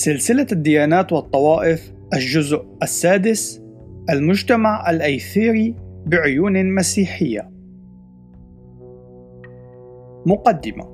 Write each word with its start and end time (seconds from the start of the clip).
سلسلة 0.00 0.46
الديانات 0.52 1.12
والطوائف 1.12 1.92
الجزء 2.14 2.64
السادس 2.82 3.62
المجتمع 4.10 4.90
الأيثيري 4.90 5.74
بعيون 6.06 6.74
مسيحية. 6.74 7.50
مقدمة 10.26 10.84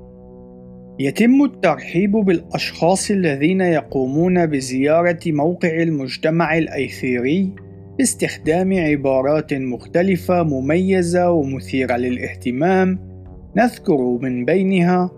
يتم 0.99 1.43
الترحيب 1.43 2.11
بالأشخاص 2.11 3.11
الذين 3.11 3.61
يقومون 3.61 4.45
بزيارة 4.45 5.19
موقع 5.27 5.81
المجتمع 5.81 6.57
الأيثيري 6.57 7.55
باستخدام 7.97 8.73
عبارات 8.73 9.53
مختلفة 9.53 10.43
مميزة 10.43 11.31
ومثيرة 11.31 11.97
للاهتمام 11.97 12.99
نذكر 13.57 14.17
من 14.21 14.45
بينها 14.45 15.16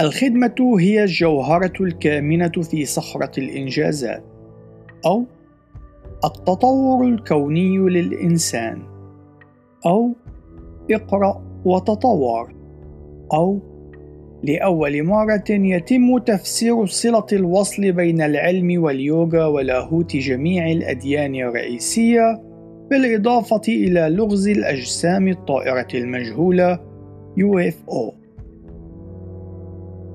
الخدمة 0.00 0.76
هي 0.78 1.04
الجوهرة 1.04 1.72
الكامنة 1.80 2.48
في 2.48 2.84
صخرة 2.84 3.40
الإنجازات 3.40 4.24
أو 5.06 5.24
التطور 6.24 7.04
الكوني 7.06 7.78
للإنسان 7.78 8.82
أو 9.86 10.12
اقرأ 10.90 11.42
وتطور 11.64 12.54
أو 13.32 13.60
لأول 14.42 15.02
مرة 15.02 15.44
يتم 15.50 16.18
تفسير 16.18 16.86
صلة 16.86 17.26
الوصل 17.32 17.92
بين 17.92 18.22
العلم 18.22 18.82
واليوغا 18.82 19.46
ولاهوت 19.46 20.16
جميع 20.16 20.70
الأديان 20.70 21.34
الرئيسية 21.34 22.42
بالإضافة 22.90 23.62
إلى 23.68 24.08
لغز 24.10 24.48
الأجسام 24.48 25.28
الطائرة 25.28 25.88
المجهولة 25.94 26.78
UFO 27.38 28.19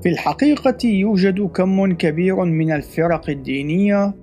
في 0.06 0.12
الحقيقة 0.12 0.88
يوجد 0.88 1.42
كم 1.42 1.94
كبير 1.94 2.44
من 2.44 2.72
الفرق 2.72 3.30
الدينية 3.30 4.14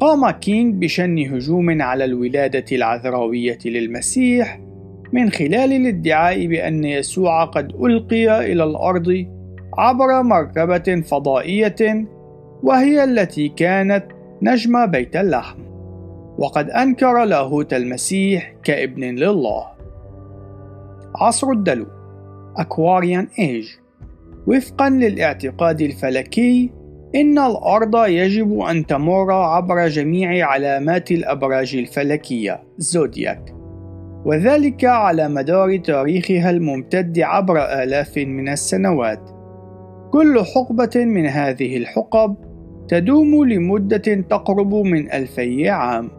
قام 0.00 0.30
كينغ 0.30 0.72
بشن 0.72 1.18
هجوم 1.18 1.82
على 1.82 2.04
الولادة 2.04 2.64
العذراوية 2.72 3.58
للمسيح 3.64 4.60
من 5.12 5.30
خلال 5.30 5.72
الادعاء 5.72 6.46
بأن 6.46 6.84
يسوع 6.84 7.44
قد 7.44 7.72
ألقي 7.74 8.52
إلى 8.52 8.64
الأرض 8.64 9.26
عبر 9.78 10.22
مركبة 10.22 11.00
فضائية 11.00 12.06
وهي 12.62 13.04
التي 13.04 13.48
كانت 13.48 14.04
نجم 14.42 14.86
بيت 14.86 15.16
اللحم. 15.16 15.58
وقد 16.38 16.70
أنكر 16.70 17.24
لاهوت 17.24 17.74
المسيح 17.74 18.54
كابن 18.64 19.04
لله. 19.04 19.64
عصر 21.16 21.50
الدلو 21.50 21.86
Aquarian 22.58 23.26
Age 23.38 23.80
وفقا 24.46 24.90
للاعتقاد 24.90 25.80
الفلكي 25.80 26.70
إن 27.14 27.38
الأرض 27.38 28.06
يجب 28.06 28.60
أن 28.60 28.86
تمر 28.86 29.32
عبر 29.32 29.88
جميع 29.88 30.46
علامات 30.46 31.10
الأبراج 31.10 31.76
الفلكية 31.76 32.62
زودياك 32.78 33.58
وذلك 34.24 34.84
على 34.84 35.28
مدار 35.28 35.76
تاريخها 35.76 36.50
الممتد 36.50 37.18
عبر 37.18 37.58
آلاف 37.58 38.18
من 38.18 38.48
السنوات. 38.48 39.30
كل 40.10 40.44
حقبة 40.54 40.90
من 40.96 41.26
هذه 41.26 41.76
الحقب 41.76 42.36
تدوم 42.88 43.44
لمدة 43.44 44.14
تقرب 44.30 44.74
من 44.74 45.12
ألفي 45.12 45.68
عام. 45.68 46.10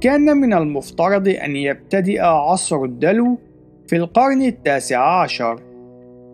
كان 0.00 0.36
من 0.36 0.54
المفترض 0.54 1.28
أن 1.28 1.56
يبتدئ 1.56 2.20
عصر 2.20 2.84
الدلو 2.84 3.38
في 3.86 3.96
القرن 3.96 4.42
التاسع 4.42 5.22
عشر. 5.22 5.69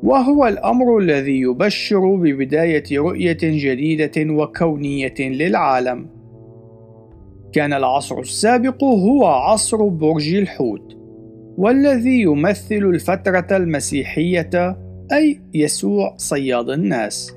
وهو 0.03 0.47
الأمر 0.47 0.99
الذي 0.99 1.41
يبشر 1.41 2.15
ببداية 2.15 2.85
رؤية 2.93 3.39
جديدة 3.43 4.33
وكونية 4.33 5.15
للعالم. 5.21 6.07
كان 7.53 7.73
العصر 7.73 8.19
السابق 8.19 8.85
هو 8.85 9.27
عصر 9.27 9.89
برج 9.89 10.35
الحوت، 10.35 10.97
والذي 11.57 12.21
يمثل 12.21 12.77
الفترة 12.77 13.57
المسيحية 13.57 14.79
أي 15.13 15.41
يسوع 15.55 16.15
صياد 16.17 16.71
الناس. 16.71 17.37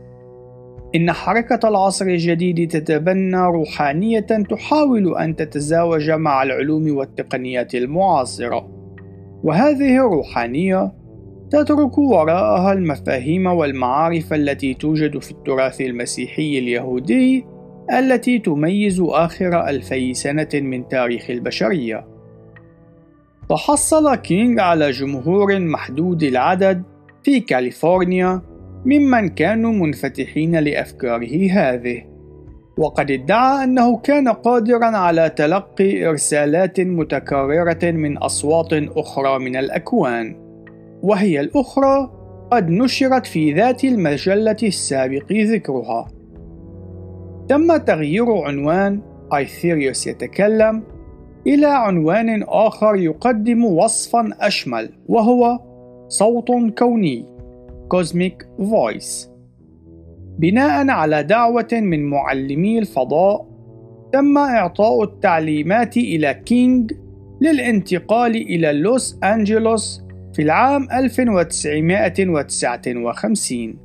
إن 0.96 1.12
حركة 1.12 1.70
العصر 1.70 2.06
الجديد 2.06 2.68
تتبنى 2.68 3.46
روحانية 3.46 4.20
تحاول 4.20 5.18
أن 5.18 5.36
تتزاوج 5.36 6.12
مع 6.12 6.44
العلوم 6.44 6.98
والتقنيات 6.98 7.76
المعاصرة، 7.76 8.70
وهذه 9.44 9.96
الروحانية 9.96 10.99
تترك 11.52 11.98
وراءها 11.98 12.74
المفاهيم 12.74 13.46
والمعارف 13.46 14.34
التي 14.34 14.74
توجد 14.74 15.20
في 15.20 15.32
التراث 15.32 15.82
المسيحي 15.82 16.60
اليهودي 16.60 17.46
التي 17.92 18.40
تميز 18.40 19.02
آخر 19.02 19.70
ألفي 19.70 20.14
سنة 20.14 20.50
من 20.54 20.88
تاريخ 20.88 21.30
البشرية. 21.30 22.08
تحصل 23.50 24.16
كينغ 24.16 24.62
على 24.62 24.92
جمهور 24.92 25.60
محدود 25.60 26.24
العدد 26.24 26.84
في 27.24 27.40
كاليفورنيا 27.40 28.42
ممن 28.86 29.30
كانوا 29.30 29.72
منفتحين 29.72 30.56
لأفكاره 30.56 31.52
هذه، 31.52 32.06
وقد 32.78 33.12
ادعى 33.12 33.64
أنه 33.64 33.98
كان 33.98 34.28
قادرا 34.28 34.86
على 34.86 35.30
تلقي 35.30 36.06
إرسالات 36.06 36.80
متكررة 36.80 37.92
من 37.92 38.18
أصوات 38.18 38.74
أخرى 38.74 39.40
من 39.40 39.56
الأكوان. 39.56 40.49
وهي 41.04 41.40
الأخرى 41.40 42.12
قد 42.52 42.70
نشرت 42.70 43.26
في 43.26 43.54
ذات 43.54 43.84
المجلة 43.84 44.58
السابق 44.64 45.32
ذكرها. 45.32 46.08
تم 47.50 47.78
تغيير 47.78 48.32
عنوان 48.32 49.02
أيثيريوس 49.34 50.08
يتكلم 50.08 50.84
إلى 51.48 51.68
عنوان 51.68 52.44
آخر 52.44 52.96
يقدم 52.96 53.66
وصفًا 53.66 54.30
أشمل 54.40 54.90
وهو 55.08 55.60
صوت 56.08 56.52
كوني 56.78 57.26
Cosmic 57.96 58.44
Voice 58.60 59.30
بناء 60.40 60.90
على 60.90 61.24
دعوة 61.24 61.68
من 61.74 62.10
معلمي 62.10 62.80
الفضاء 62.80 63.46
تم 64.14 64.38
إعطاء 64.38 65.04
التعليمات 65.04 65.98
إلى 65.98 66.34
كينغ 66.34 66.88
للانتقال 67.42 68.36
إلى 68.36 68.74
لوس 68.74 69.20
أنجلوس 69.24 70.02
في 70.40 70.46
العام 70.46 70.88
1959 70.92 73.76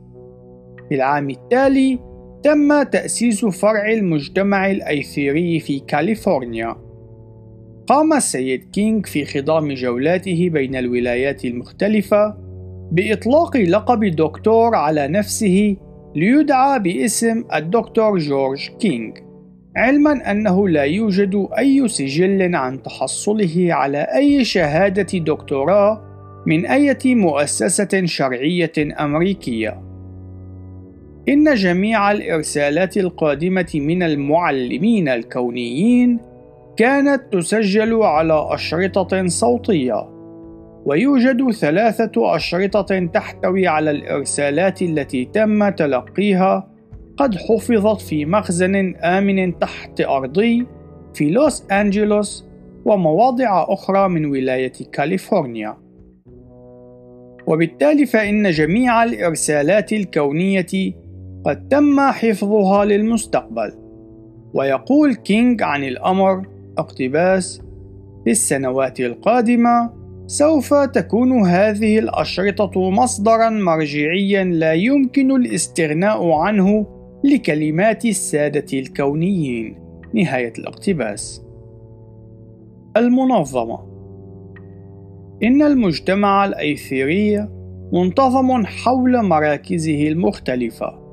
في 0.89 0.95
العام 0.95 1.31
التالي 1.31 1.99
تم 2.43 2.83
تأسيس 2.83 3.45
فرع 3.45 3.93
المجتمع 3.93 4.71
الأيثيري 4.71 5.61
في 5.61 5.79
كاليفورنيا. 5.79 6.77
قام 7.87 8.13
السيد 8.13 8.65
كينغ 8.73 9.03
في 9.03 9.25
خضم 9.25 9.75
جولاته 9.75 10.51
بين 10.53 10.77
الولايات 10.77 11.45
المختلفة 11.45 12.37
بإطلاق 12.93 13.57
لقب 13.57 14.05
دكتور 14.05 14.75
على 14.75 15.09
نفسه 15.09 15.77
ليدعى 16.17 16.79
باسم 16.79 17.45
الدكتور 17.55 18.19
جورج 18.19 18.69
كينغ 18.81 19.13
علما 19.77 20.31
أنه 20.31 20.69
لا 20.69 20.83
يوجد 20.83 21.49
أي 21.59 21.89
سجل 21.89 22.55
عن 22.55 22.83
تحصله 22.83 23.75
على 23.75 23.99
أي 23.99 24.45
شهادة 24.45 25.19
دكتوراه 25.19 26.14
من 26.47 26.67
أي 26.67 26.97
مؤسسة 27.05 28.05
شرعية 28.05 28.73
أمريكية. 28.79 29.81
إن 31.29 31.55
جميع 31.55 32.13
الإرسالات 32.13 32.97
القادمة 32.97 33.71
من 33.75 34.03
المعلمين 34.03 35.09
الكونيين 35.09 36.21
كانت 36.77 37.23
تسجل 37.33 37.95
على 37.95 38.49
أشرطة 38.51 39.27
صوتية، 39.27 40.09
ويوجد 40.85 41.51
ثلاثة 41.51 42.37
أشرطة 42.37 43.07
تحتوي 43.07 43.67
على 43.67 43.91
الإرسالات 43.91 44.83
التي 44.83 45.25
تم 45.25 45.69
تلقيها 45.69 46.71
قد 47.17 47.35
حفظت 47.35 48.01
في 48.01 48.25
مخزن 48.25 48.95
آمن 48.97 49.59
تحت 49.59 50.01
أرضي 50.01 50.67
في 51.15 51.31
لوس 51.31 51.65
أنجلوس 51.73 52.49
ومواضع 52.85 53.67
أخرى 53.69 54.09
من 54.09 54.27
ولاية 54.27 54.73
كاليفورنيا. 54.93 55.84
وبالتالي 57.47 58.07
فإن 58.07 58.51
جميع 58.51 59.05
الإرسالات 59.05 59.93
الكونية 59.93 60.95
قد 61.45 61.69
تم 61.69 62.01
حفظها 62.01 62.85
للمستقبل. 62.85 63.73
ويقول 64.55 65.15
كينغ 65.15 65.63
عن 65.63 65.85
الأمر 65.85 66.47
اقتباس 66.79 67.63
في 68.25 68.31
السنوات 68.31 69.01
القادمة 69.01 69.91
سوف 70.27 70.75
تكون 70.75 71.47
هذه 71.47 71.99
الأشرطة 71.99 72.91
مصدرا 72.91 73.51
مرجعيا 73.51 74.45
لا 74.45 74.73
يمكن 74.73 75.31
الاستغناء 75.31 76.31
عنه 76.31 76.87
لكلمات 77.25 78.05
السادة 78.05 78.79
الكونيين. 78.79 79.79
نهاية 80.15 80.53
الاقتباس. 80.59 81.43
المنظمة 82.97 83.94
إن 85.43 85.63
المجتمع 85.63 86.45
الأيثيري 86.45 87.49
منتظم 87.93 88.67
حول 88.67 89.23
مراكزه 89.23 90.09
المختلفة. 90.09 91.05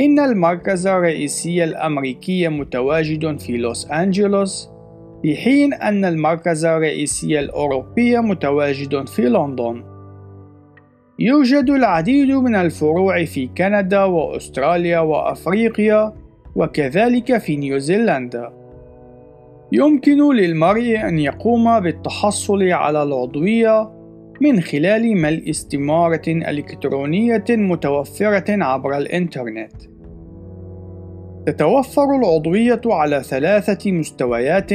إن 0.00 0.18
المركز 0.18 0.86
الرئيسي 0.86 1.64
الأمريكي 1.64 2.48
متواجد 2.48 3.40
في 3.40 3.56
لوس 3.56 3.90
أنجلوس، 3.90 4.70
في 5.22 5.36
حين 5.36 5.74
أن 5.74 6.04
المركز 6.04 6.64
الرئيسي 6.64 7.40
الأوروبي 7.40 8.18
متواجد 8.18 9.08
في 9.08 9.22
لندن. 9.22 9.84
يوجد 11.18 11.70
العديد 11.70 12.30
من 12.30 12.54
الفروع 12.54 13.24
في 13.24 13.46
كندا 13.46 14.04
وأستراليا 14.04 15.00
وأفريقيا، 15.00 16.12
وكذلك 16.56 17.38
في 17.38 17.56
نيوزيلندا. 17.56 18.63
يمكن 19.72 20.34
للمرء 20.34 21.08
أن 21.08 21.18
يقوم 21.18 21.80
بالتحصل 21.80 22.62
على 22.62 23.02
العضوية 23.02 23.90
من 24.40 24.60
خلال 24.60 25.16
ملء 25.16 25.50
استمارة 25.50 26.22
إلكترونية 26.28 27.44
متوفرة 27.50 28.64
عبر 28.64 28.96
الإنترنت. 28.96 29.72
تتوفر 31.46 32.16
العضوية 32.16 32.80
على 32.86 33.22
ثلاثة 33.22 33.92
مستويات، 33.92 34.70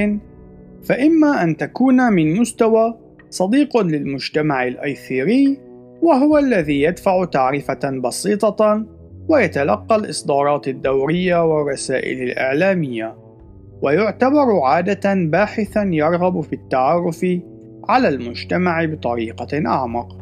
فإما 0.83 1.43
أن 1.43 1.57
تكون 1.57 2.13
من 2.13 2.39
مستوى 2.39 2.97
صديق 3.29 3.77
للمجتمع 3.77 4.67
الأيثيري، 4.67 5.57
وهو 6.01 6.37
الذي 6.37 6.81
يدفع 6.81 7.25
تعرفة 7.25 7.99
بسيطة 8.03 8.85
ويتلقى 9.29 9.95
الإصدارات 9.95 10.67
الدورية 10.67 11.45
والرسائل 11.45 12.21
الإعلامية. 12.21 13.28
ويعتبر 13.81 14.59
عادة 14.63 15.13
باحثا 15.13 15.83
يرغب 15.83 16.41
في 16.41 16.53
التعرف 16.53 17.25
على 17.89 18.07
المجتمع 18.07 18.85
بطريقة 18.85 19.67
أعمق 19.67 20.17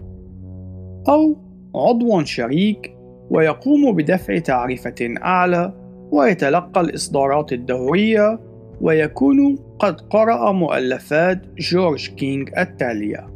أو 1.10 1.36
عضو 1.76 2.24
شريك 2.24 2.98
ويقوم 3.30 3.96
بدفع 3.96 4.38
تعرفة 4.38 4.96
أعلى 5.02 5.74
ويتلقى 6.12 6.82
الإصدارات 6.82 7.54
الدورية 7.54 8.40
ويكون 8.82 9.56
قد 9.80 10.02
قرأ 10.02 10.52
مؤلفات 10.52 11.42
جورج 11.58 12.10
كينغ 12.10 12.46
التالية 12.58 13.28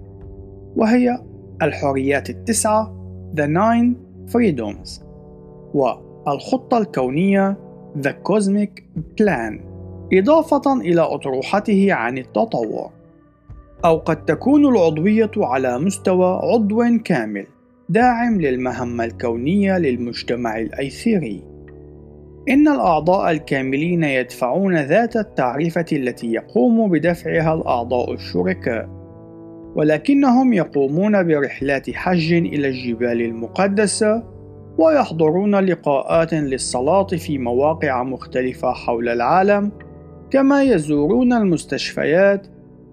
وهي 0.75 1.18
الحريات 1.62 2.30
التسعة 2.30 2.96
The 3.36 3.46
Nine 3.46 3.96
Freedoms 4.34 5.04
والخطة 5.74 6.78
الكونية 6.78 7.58
The 8.01 8.13
Cosmic 8.30 8.82
Plan. 9.22 9.71
إضافة 10.13 10.82
إلى 10.82 11.01
أطروحته 11.01 11.94
عن 11.94 12.18
التطور. 12.18 12.89
أو 13.86 13.98
قد 13.98 14.25
تكون 14.25 14.65
العضوية 14.65 15.32
على 15.38 15.80
مستوى 15.80 16.39
عضو 16.44 16.84
كامل 17.06 17.46
داعم 17.89 18.41
للمهمة 18.41 19.03
الكونية 19.03 19.77
للمجتمع 19.77 20.60
الأيثيري 20.60 21.44
إن 22.50 22.68
الأعضاء 22.68 23.32
الكاملين 23.32 24.03
يدفعون 24.03 24.77
ذات 24.77 25.15
التعرفة 25.15 25.86
التي 25.91 26.34
يقوم 26.34 26.91
بدفعها 26.91 27.53
الأعضاء 27.53 28.13
الشركاء. 28.13 28.89
ولكنهم 29.75 30.53
يقومون 30.53 31.27
برحلات 31.27 31.89
حج 31.89 32.34
إلى 32.34 32.68
الجبال 32.68 33.22
المقدسة 33.22 34.24
ويحضرون 34.77 35.56
لقاءات 35.56 36.34
للصلاة 36.34 37.08
في 37.08 37.38
مواقع 37.38 38.03
مختلفة 38.03 38.72
حول 38.72 39.10
العالم 39.10 39.72
كما 40.31 40.63
يزورون 40.63 41.33
المستشفيات 41.33 42.47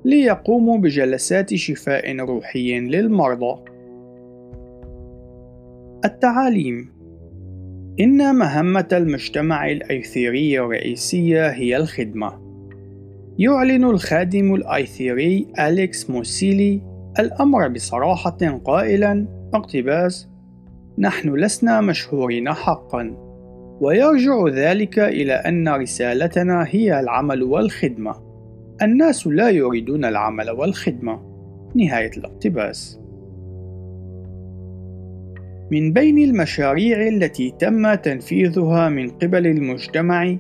ليقوموا 0.05 0.79
بجلسات 0.79 1.55
شفاء 1.55 2.17
روحي 2.17 2.81
للمرضى 2.81 3.65
التعاليم 6.05 6.93
إن 8.01 8.35
مهمة 8.35 8.89
المجتمع 8.93 9.71
الأيثيري 9.71 10.61
الرئيسية 10.61 11.49
هي 11.49 11.77
الخدمة. 11.77 12.33
يعلن 13.39 13.85
الخادم 13.85 14.55
الأيثيري 14.55 15.47
أليكس 15.59 16.11
موسيلي 16.11 16.83
الأمر 17.19 17.69
بصراحة 17.69 18.59
قائلا 18.65 19.27
اقتباس 19.55 20.29
نحن 20.99 21.35
لسنا 21.35 21.81
مشهورين 21.81 22.53
حقا 22.53 23.28
ويرجع 23.81 24.49
ذلك 24.49 24.99
إلى 24.99 25.33
أن 25.33 25.69
رسالتنا 25.69 26.67
هي 26.69 27.01
العمل 27.01 27.43
والخدمة. 27.43 28.15
الناس 28.83 29.27
لا 29.27 29.51
يريدون 29.51 30.05
العمل 30.05 30.51
والخدمة. 30.51 31.21
نهاية 31.75 32.11
الاقتباس. 32.17 33.01
من 35.71 35.93
بين 35.93 36.19
المشاريع 36.19 37.09
التي 37.09 37.55
تم 37.59 37.95
تنفيذها 37.95 38.89
من 38.89 39.11
قبل 39.11 39.47
المجتمع 39.47 40.37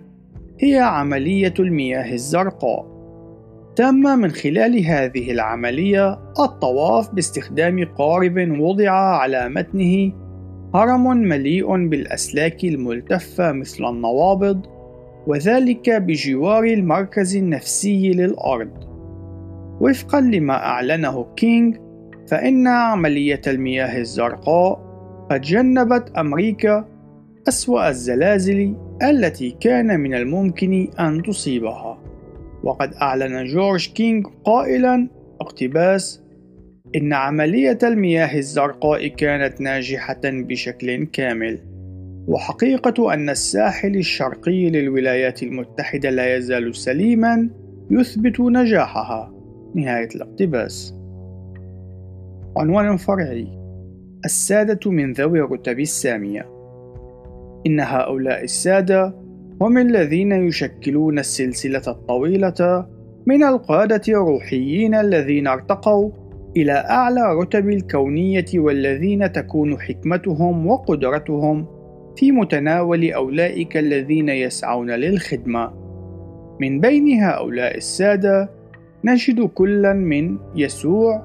هي 0.60 0.78
عملية 0.78 1.54
المياه 1.58 2.12
الزرقاء. 2.12 2.98
تم 3.76 3.94
من 3.94 4.30
خلال 4.30 4.84
هذه 4.84 5.30
العملية 5.30 6.12
الطواف 6.40 7.14
باستخدام 7.14 7.84
قارب 7.84 8.60
وضع 8.60 8.90
على 8.90 9.48
متنه 9.48 10.12
هرم 10.74 11.16
مليء 11.16 11.88
بالأسلاك 11.88 12.64
الملتفة 12.64 13.52
مثل 13.52 13.84
النوابض، 13.84 14.66
وذلك 15.26 15.90
بجوار 15.90 16.64
المركز 16.64 17.36
النفسي 17.36 18.10
للأرض. 18.10 18.70
وفقا 19.80 20.20
لما 20.20 20.54
أعلنه 20.54 21.26
كينغ، 21.36 21.76
فإن 22.28 22.66
عملية 22.66 23.40
المياه 23.46 23.98
الزرقاء 23.98 24.88
قد 25.30 25.40
جنبت 25.40 26.10
أمريكا 26.18 26.84
أسوأ 27.48 27.88
الزلازل 27.88 28.76
التي 29.02 29.50
كان 29.50 30.00
من 30.00 30.14
الممكن 30.14 30.88
أن 31.00 31.22
تصيبها 31.22 31.98
وقد 32.64 32.94
أعلن 32.94 33.44
جورج 33.44 33.92
كينغ 33.92 34.28
قائلا 34.44 35.08
اقتباس 35.40 36.22
إن 36.96 37.12
عملية 37.12 37.78
المياه 37.82 38.38
الزرقاء 38.38 39.06
كانت 39.06 39.60
ناجحة 39.60 40.20
بشكل 40.24 41.04
كامل 41.04 41.58
وحقيقة 42.28 43.14
أن 43.14 43.30
الساحل 43.30 43.96
الشرقي 43.96 44.70
للولايات 44.70 45.42
المتحدة 45.42 46.10
لا 46.10 46.36
يزال 46.36 46.76
سليما 46.76 47.50
يثبت 47.90 48.40
نجاحها. 48.40 49.34
نهاية 49.74 50.08
الاقتباس. 50.14 50.94
عنوان 52.56 52.96
فرعي 52.96 53.46
السادة 54.24 54.90
من 54.90 55.12
ذوي 55.12 55.40
الرتب 55.40 55.80
السامية. 55.80 56.46
إن 57.66 57.80
هؤلاء 57.80 58.44
السادة 58.44 59.14
هم 59.60 59.78
الذين 59.78 60.32
يشكلون 60.32 61.18
السلسلة 61.18 61.82
الطويلة 61.88 62.86
من 63.26 63.44
القادة 63.44 64.02
الروحيين 64.08 64.94
الذين 64.94 65.46
ارتقوا 65.46 66.10
إلى 66.56 66.72
أعلى 66.72 67.34
رتب 67.34 67.68
الكونية 67.68 68.44
والذين 68.54 69.32
تكون 69.32 69.80
حكمتهم 69.80 70.66
وقدرتهم 70.66 71.66
في 72.16 72.32
متناول 72.32 73.12
أولئك 73.12 73.76
الذين 73.76 74.28
يسعون 74.28 74.90
للخدمة. 74.90 75.72
من 76.60 76.80
بين 76.80 77.22
هؤلاء 77.22 77.76
السادة 77.76 78.50
نجد 79.04 79.40
كلا 79.40 79.92
من 79.92 80.38
يسوع 80.56 81.22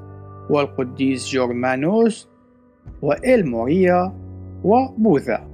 والقديس 0.49 1.33
جورمانوس 1.33 2.29
وإل 3.01 3.47
موريا 3.47 4.13
وبوذا 4.63 5.47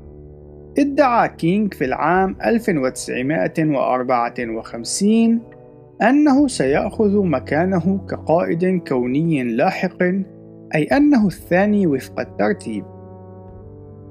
ادعى 0.80 1.30
كينغ 1.30 1.70
في 1.70 1.86
العام 1.86 2.36
1954 2.46 5.42
أنه 6.02 6.48
سيأخذ 6.48 7.24
مكانه 7.26 8.06
كقائد 8.10 8.82
كوني 8.88 9.44
لاحق 9.44 10.04
أي 10.76 10.84
أنه 10.84 11.28
الثاني 11.28 11.88
وفق 11.88 12.20
الترتيب. 12.20 12.86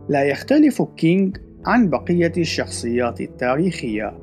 لا 0.09 0.23
يختلف 0.23 0.83
كينغ 0.83 1.30
عن 1.66 1.88
بقية 1.90 2.33
الشخصيات 2.37 3.21
التاريخية 3.21 4.18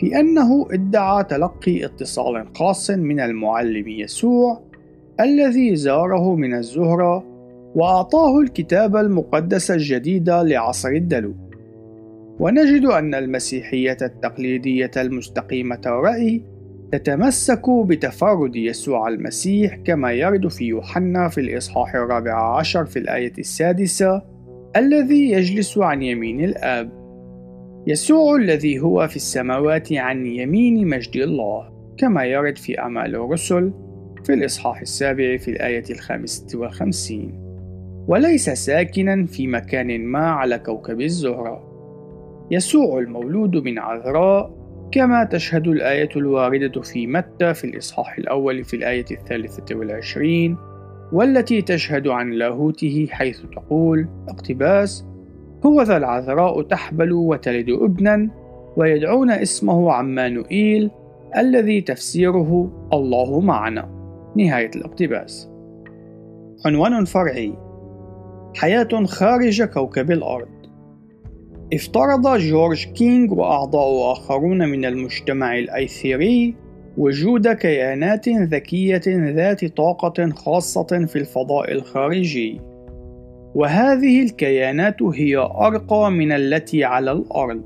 في 0.00 0.20
أنه 0.20 0.66
ادعى 0.70 1.24
تلقي 1.24 1.84
اتصال 1.84 2.46
خاص 2.56 2.90
من 2.90 3.20
المعلم 3.20 3.88
يسوع 3.88 4.60
الذي 5.20 5.76
زاره 5.76 6.34
من 6.34 6.54
الزهرة 6.54 7.24
وأعطاه 7.74 8.40
الكتاب 8.40 8.96
المقدس 8.96 9.70
الجديد 9.70 10.30
لعصر 10.30 10.88
الدلو. 10.88 11.34
ونجد 12.40 12.84
أن 12.84 13.14
المسيحية 13.14 13.96
التقليدية 14.02 14.90
المستقيمة 14.96 15.80
الرأي 15.86 16.57
تتمسك 16.92 17.70
بتفرد 17.70 18.56
يسوع 18.56 19.08
المسيح 19.08 19.76
كما 19.76 20.12
يرد 20.12 20.48
في 20.48 20.64
يوحنا 20.64 21.28
في 21.28 21.40
الإصحاح 21.40 21.94
الرابع 21.94 22.58
عشر 22.58 22.84
في 22.84 22.98
الآية 22.98 23.32
السادسة 23.38 24.22
الذي 24.76 25.30
يجلس 25.30 25.78
عن 25.78 26.02
يمين 26.02 26.44
الآب. 26.44 26.90
يسوع 27.86 28.36
الذي 28.36 28.80
هو 28.80 29.08
في 29.08 29.16
السماوات 29.16 29.92
عن 29.92 30.26
يمين 30.26 30.88
مجد 30.88 31.16
الله 31.16 31.70
كما 31.98 32.24
يرد 32.24 32.58
في 32.58 32.78
أعمال 32.78 33.14
الرسل 33.14 33.72
في 34.24 34.34
الإصحاح 34.34 34.80
السابع 34.80 35.36
في 35.36 35.50
الآية 35.50 35.84
الخامسة 35.90 36.58
والخمسين. 36.58 37.32
وليس 38.08 38.50
ساكنا 38.50 39.26
في 39.26 39.46
مكان 39.46 40.04
ما 40.04 40.30
على 40.30 40.58
كوكب 40.58 41.00
الزهرة. 41.00 41.68
يسوع 42.50 42.98
المولود 42.98 43.56
من 43.56 43.78
عذراء 43.78 44.57
كما 44.92 45.24
تشهد 45.24 45.68
الآية 45.68 46.08
الواردة 46.16 46.80
في 46.82 47.06
متى 47.06 47.54
في 47.54 47.64
الإصحاح 47.64 48.18
الأول 48.18 48.64
في 48.64 48.76
الآية 48.76 49.04
الثالثة 49.10 49.76
والعشرين 49.76 50.56
والتي 51.12 51.62
تشهد 51.62 52.08
عن 52.08 52.30
لاهوته 52.30 53.06
حيث 53.10 53.40
تقول 53.40 54.08
اقتباس 54.28 55.04
هو 55.66 55.82
ذا 55.82 55.96
العذراء 55.96 56.62
تحبل 56.62 57.12
وتلد 57.12 57.70
ابنا 57.70 58.30
ويدعون 58.76 59.30
اسمه 59.30 59.92
عمانوئيل 59.92 60.90
الذي 61.36 61.80
تفسيره 61.80 62.70
الله 62.92 63.40
معنا. 63.40 63.88
نهاية 64.36 64.70
الاقتباس. 64.76 65.50
عنوان 66.66 67.04
فرعي 67.04 67.54
حياة 68.56 69.04
خارج 69.04 69.62
كوكب 69.62 70.10
الأرض. 70.10 70.57
افترض 71.72 72.36
جورج 72.36 72.84
كينغ 72.84 73.34
وأعضاء 73.34 74.12
آخرون 74.12 74.68
من 74.68 74.84
المجتمع 74.84 75.58
الأيثيري 75.58 76.54
وجود 76.96 77.48
كيانات 77.48 78.28
ذكية 78.28 79.02
ذات 79.06 79.64
طاقة 79.64 80.30
خاصة 80.30 81.06
في 81.06 81.16
الفضاء 81.16 81.72
الخارجي 81.72 82.60
وهذه 83.54 84.22
الكيانات 84.22 85.02
هي 85.02 85.36
أرقى 85.36 86.10
من 86.10 86.32
التي 86.32 86.84
على 86.84 87.12
الأرض 87.12 87.62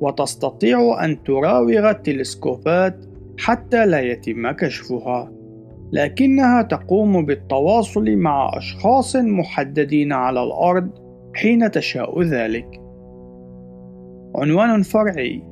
وتستطيع 0.00 1.04
أن 1.04 1.22
تراوغ 1.22 1.90
التلسكوبات 1.90 3.04
حتى 3.38 3.86
لا 3.86 4.00
يتم 4.00 4.50
كشفها 4.50 5.32
لكنها 5.92 6.62
تقوم 6.62 7.26
بالتواصل 7.26 8.16
مع 8.16 8.50
أشخاص 8.54 9.16
محددين 9.16 10.12
على 10.12 10.42
الأرض 10.42 10.90
حين 11.34 11.70
تشاء 11.70 12.22
ذلك. 12.22 12.79
عنوان 14.34 14.82
فرعي: 14.82 15.42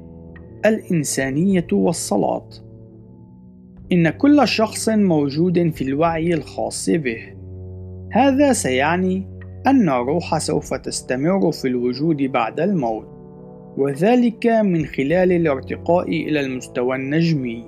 الإنسانية 0.66 1.66
والصلاة. 1.73 2.49
إن 3.92 4.11
كل 4.11 4.49
شخص 4.49 4.88
موجود 4.88 5.70
في 5.70 5.85
الوعي 5.85 6.35
الخاص 6.35 6.90
به. 6.90 7.18
هذا 8.12 8.52
سيعني 8.52 9.26
أن 9.66 9.88
الروح 9.88 10.38
سوف 10.38 10.75
تستمر 10.75 11.52
في 11.52 11.68
الوجود 11.68 12.16
بعد 12.23 12.61
الموت، 12.61 13.06
وذلك 13.76 14.47
من 14.47 14.87
خلال 14.87 15.32
الارتقاء 15.32 16.08
إلى 16.08 16.40
المستوى 16.40 16.97
النجمي، 16.97 17.64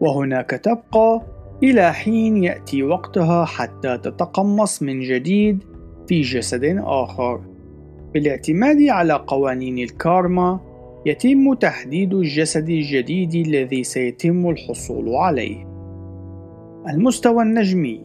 وهناك 0.00 0.50
تبقى 0.50 1.22
إلى 1.62 1.92
حين 1.92 2.44
يأتي 2.44 2.82
وقتها 2.82 3.44
حتى 3.44 3.98
تتقمص 3.98 4.82
من 4.82 5.00
جديد 5.00 5.64
في 6.08 6.20
جسد 6.20 6.64
آخر. 6.84 7.55
بالاعتماد 8.16 8.82
على 8.82 9.12
قوانين 9.12 9.78
الكارما، 9.78 10.60
يتم 11.06 11.54
تحديد 11.54 12.14
الجسد 12.14 12.68
الجديد 12.68 13.34
الذي 13.34 13.84
سيتم 13.84 14.50
الحصول 14.50 15.14
عليه. 15.14 15.66
المستوى 16.88 17.42
النجمي 17.42 18.04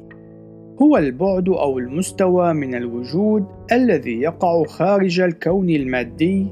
هو 0.81 0.97
البعد 0.97 1.49
أو 1.49 1.79
المستوى 1.79 2.53
من 2.53 2.75
الوجود 2.75 3.45
الذي 3.71 4.21
يقع 4.21 4.63
خارج 4.63 5.19
الكون 5.19 5.69
المادي 5.69 6.47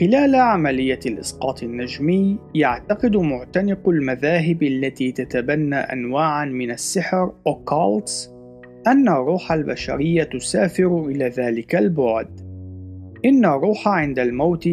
خلال 0.00 0.34
عملية 0.34 1.00
الإسقاط 1.06 1.62
النجمي 1.62 2.38
يعتقد 2.54 3.16
معتنق 3.16 3.88
المذاهب 3.88 4.62
التي 4.62 5.12
تتبنى 5.12 5.76
أنواعًا 5.76 6.44
من 6.44 6.70
السحر 6.70 7.32
occults 7.48 8.30
أن 8.86 9.08
الروح 9.08 9.52
البشرية 9.52 10.22
تسافر 10.22 11.06
إلى 11.06 11.28
ذلك 11.28 11.76
البعد. 11.76 12.47
إن 13.24 13.44
الروح 13.44 13.88
عند 13.88 14.18
الموت 14.18 14.68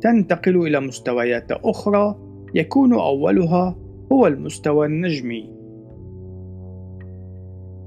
تنتقل 0.00 0.56
إلى 0.66 0.80
مستويات 0.80 1.52
أخرى 1.52 2.16
يكون 2.54 2.94
أولها 2.94 3.76
هو 4.12 4.26
المستوى 4.26 4.86
النجمي. 4.86 5.58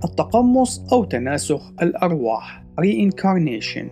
التقمص 0.03 0.93
أو 0.93 1.03
تناسخ 1.03 1.71
الأرواح 1.81 2.63
reincarnation 2.81 3.85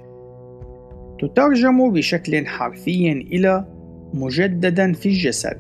تترجم 1.20 1.92
بشكل 1.92 2.46
حرفي 2.48 3.12
إلى 3.12 3.66
مجددا 4.14 4.94
في 4.94 5.06
الجسد 5.06 5.58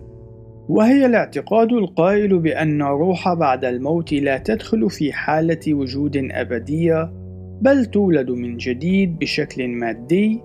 وهي 0.69 1.05
الاعتقاد 1.05 1.73
القائل 1.73 2.39
بأن 2.39 2.81
الروح 2.81 3.33
بعد 3.33 3.65
الموت 3.65 4.13
لا 4.13 4.37
تدخل 4.37 4.89
في 4.89 5.13
حالة 5.13 5.73
وجود 5.73 6.17
أبدية 6.17 7.13
بل 7.61 7.85
تولد 7.85 8.31
من 8.31 8.57
جديد 8.57 9.19
بشكل 9.19 9.67
مادي 9.67 10.41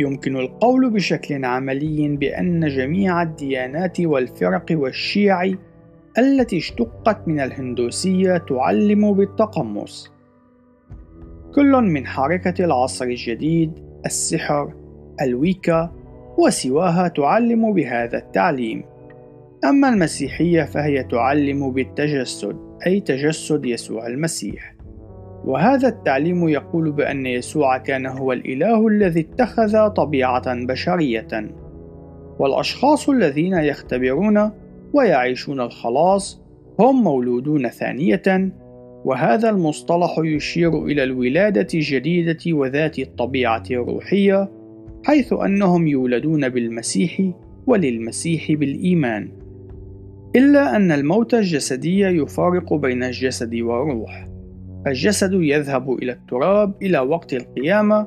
يمكن 0.00 0.36
القول 0.36 0.90
بشكل 0.90 1.44
عملي 1.44 2.16
بأن 2.16 2.68
جميع 2.68 3.22
الديانات 3.22 4.00
والفرق 4.00 4.66
والشيع 4.70 5.54
التي 6.18 6.58
اشتقت 6.58 7.28
من 7.28 7.40
الهندوسية 7.40 8.36
تعلم 8.36 9.12
بالتقمص. 9.12 10.12
كل 11.54 11.72
من 11.72 12.06
حركة 12.06 12.64
العصر 12.64 13.04
الجديد 13.04 13.72
السحر 14.06 14.74
الويكا 15.22 15.92
وسواها 16.38 17.08
تعلم 17.08 17.72
بهذا 17.72 18.18
التعليم. 18.18 18.84
أما 19.64 19.88
المسيحية 19.88 20.62
فهي 20.62 21.04
تعلم 21.04 21.70
بالتجسد 21.70 22.56
أي 22.86 23.00
تجسد 23.00 23.64
يسوع 23.64 24.06
المسيح. 24.06 24.71
وهذا 25.44 25.88
التعليم 25.88 26.48
يقول 26.48 26.92
بأن 26.92 27.26
يسوع 27.26 27.78
كان 27.78 28.06
هو 28.06 28.32
الإله 28.32 28.88
الذي 28.88 29.20
اتخذ 29.20 29.88
طبيعة 29.88 30.64
بشرية. 30.64 31.50
والأشخاص 32.38 33.08
الذين 33.08 33.54
يختبرون 33.54 34.50
ويعيشون 34.92 35.60
الخلاص 35.60 36.42
هم 36.80 37.02
مولودون 37.02 37.68
ثانية 37.68 38.52
وهذا 39.04 39.50
المصطلح 39.50 40.14
يشير 40.18 40.84
إلى 40.84 41.02
الولادة 41.02 41.66
الجديدة 41.74 42.38
وذات 42.48 42.98
الطبيعة 42.98 43.62
الروحية 43.70 44.50
حيث 45.04 45.32
أنهم 45.32 45.86
يولدون 45.86 46.48
بالمسيح 46.48 47.22
وللمسيح 47.66 48.52
بالإيمان. 48.52 49.28
إلا 50.36 50.76
أن 50.76 50.92
الموت 50.92 51.34
الجسدي 51.34 52.00
يفارق 52.00 52.74
بين 52.74 53.02
الجسد 53.02 53.54
والروح. 53.54 54.31
الجسد 54.86 55.32
يذهب 55.32 55.92
إلى 55.92 56.12
التراب 56.12 56.74
إلى 56.82 56.98
وقت 56.98 57.32
القيامة 57.32 58.06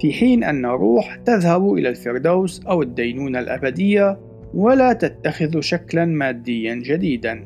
في 0.00 0.12
حين 0.12 0.44
أن 0.44 0.64
الروح 0.64 1.16
تذهب 1.16 1.72
إلى 1.72 1.88
الفردوس 1.88 2.66
أو 2.66 2.82
الدينونة 2.82 3.38
الأبدية 3.38 4.18
ولا 4.54 4.92
تتخذ 4.92 5.60
شكلا 5.60 6.04
ماديا 6.04 6.74
جديدا. 6.74 7.44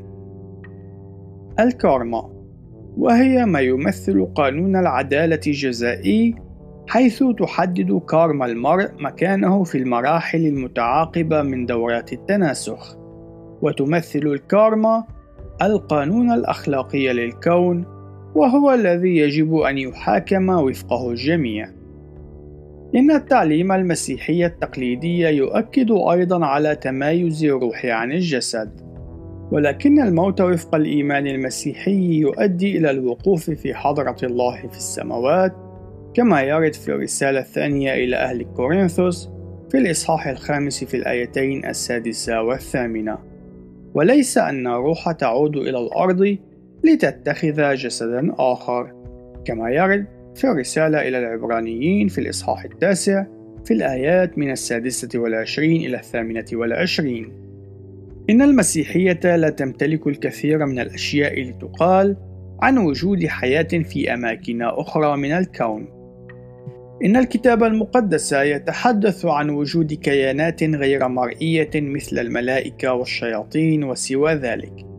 الكارما 1.60 2.30
وهي 2.96 3.46
ما 3.46 3.60
يمثل 3.60 4.26
قانون 4.34 4.76
العدالة 4.76 5.40
الجزائي 5.46 6.34
حيث 6.88 7.24
تحدد 7.38 8.00
كارما 8.08 8.46
المرء 8.46 8.90
مكانه 9.00 9.64
في 9.64 9.78
المراحل 9.78 10.46
المتعاقبة 10.46 11.42
من 11.42 11.66
دورات 11.66 12.12
التناسخ. 12.12 12.96
وتمثل 13.62 14.18
الكارما 14.18 15.04
القانون 15.62 16.32
الأخلاقي 16.32 17.12
للكون 17.12 17.99
وهو 18.34 18.74
الذي 18.74 19.16
يجب 19.16 19.56
أن 19.56 19.78
يحاكم 19.78 20.48
وفقه 20.48 21.10
الجميع. 21.10 21.68
إن 22.94 23.10
التعليم 23.10 23.72
المسيحي 23.72 24.46
التقليدي 24.46 25.20
يؤكد 25.20 25.90
أيضا 25.90 26.46
على 26.46 26.76
تمايز 26.76 27.44
الروح 27.44 27.86
عن 27.86 28.12
الجسد 28.12 28.70
ولكن 29.52 30.00
الموت 30.00 30.40
وفق 30.40 30.74
الإيمان 30.74 31.26
المسيحي 31.26 32.18
يؤدي 32.20 32.78
إلى 32.78 32.90
الوقوف 32.90 33.50
في 33.50 33.74
حضرة 33.74 34.16
الله 34.22 34.56
في 34.68 34.76
السماوات 34.76 35.52
كما 36.14 36.42
يرد 36.42 36.74
في 36.74 36.88
الرسالة 36.88 37.40
الثانية 37.40 37.94
إلى 37.94 38.16
أهل 38.16 38.42
كورنثوس 38.56 39.30
في 39.70 39.78
الإصحاح 39.78 40.26
الخامس 40.26 40.84
في 40.84 40.96
الآيتين 40.96 41.66
السادسة 41.66 42.42
والثامنة. 42.42 43.18
وليس 43.94 44.38
أن 44.38 44.66
الروح 44.66 45.12
تعود 45.12 45.56
إلى 45.56 45.78
الأرض 45.78 46.36
لتتخذ 46.84 47.74
جسدا 47.74 48.32
آخر 48.38 48.92
كما 49.44 49.70
يرد 49.70 50.06
في 50.34 50.44
الرسالة 50.44 51.08
إلى 51.08 51.18
العبرانيين 51.18 52.08
في 52.08 52.20
الإصحاح 52.20 52.64
التاسع 52.64 53.24
في 53.64 53.74
الآيات 53.74 54.38
من 54.38 54.50
السادسة 54.50 55.18
والعشرين 55.18 55.82
إلى 55.82 55.96
الثامنة 55.96 56.44
والعشرين 56.52 57.40
إن 58.30 58.42
المسيحية 58.42 59.36
لا 59.36 59.50
تمتلك 59.50 60.06
الكثير 60.06 60.66
من 60.66 60.78
الأشياء 60.78 61.42
لتقال 61.42 62.16
عن 62.62 62.78
وجود 62.78 63.26
حياة 63.26 63.62
في 63.62 64.14
أماكن 64.14 64.62
أخرى 64.62 65.16
من 65.16 65.32
الكون. 65.32 65.88
إن 67.04 67.16
الكتاب 67.16 67.64
المقدس 67.64 68.32
يتحدث 68.32 69.26
عن 69.26 69.50
وجود 69.50 69.92
كيانات 69.92 70.62
غير 70.62 71.08
مرئية 71.08 71.70
مثل 71.74 72.18
الملائكة 72.18 72.92
والشياطين 72.92 73.84
وسوى 73.84 74.34
ذلك. 74.34 74.89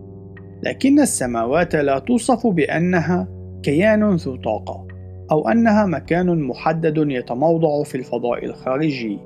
لكن 0.64 1.00
السماوات 1.00 1.76
لا 1.76 2.00
توصف 2.00 2.48
بأنها 2.48 3.28
كيان 3.64 4.16
ذو 4.16 4.36
طاقة، 4.36 4.88
أو 5.32 5.50
أنها 5.50 5.86
مكان 5.86 6.42
محدد 6.42 6.98
يتموضع 6.98 7.84
في 7.84 7.96
الفضاء 7.96 8.46
الخارجي. 8.46 9.20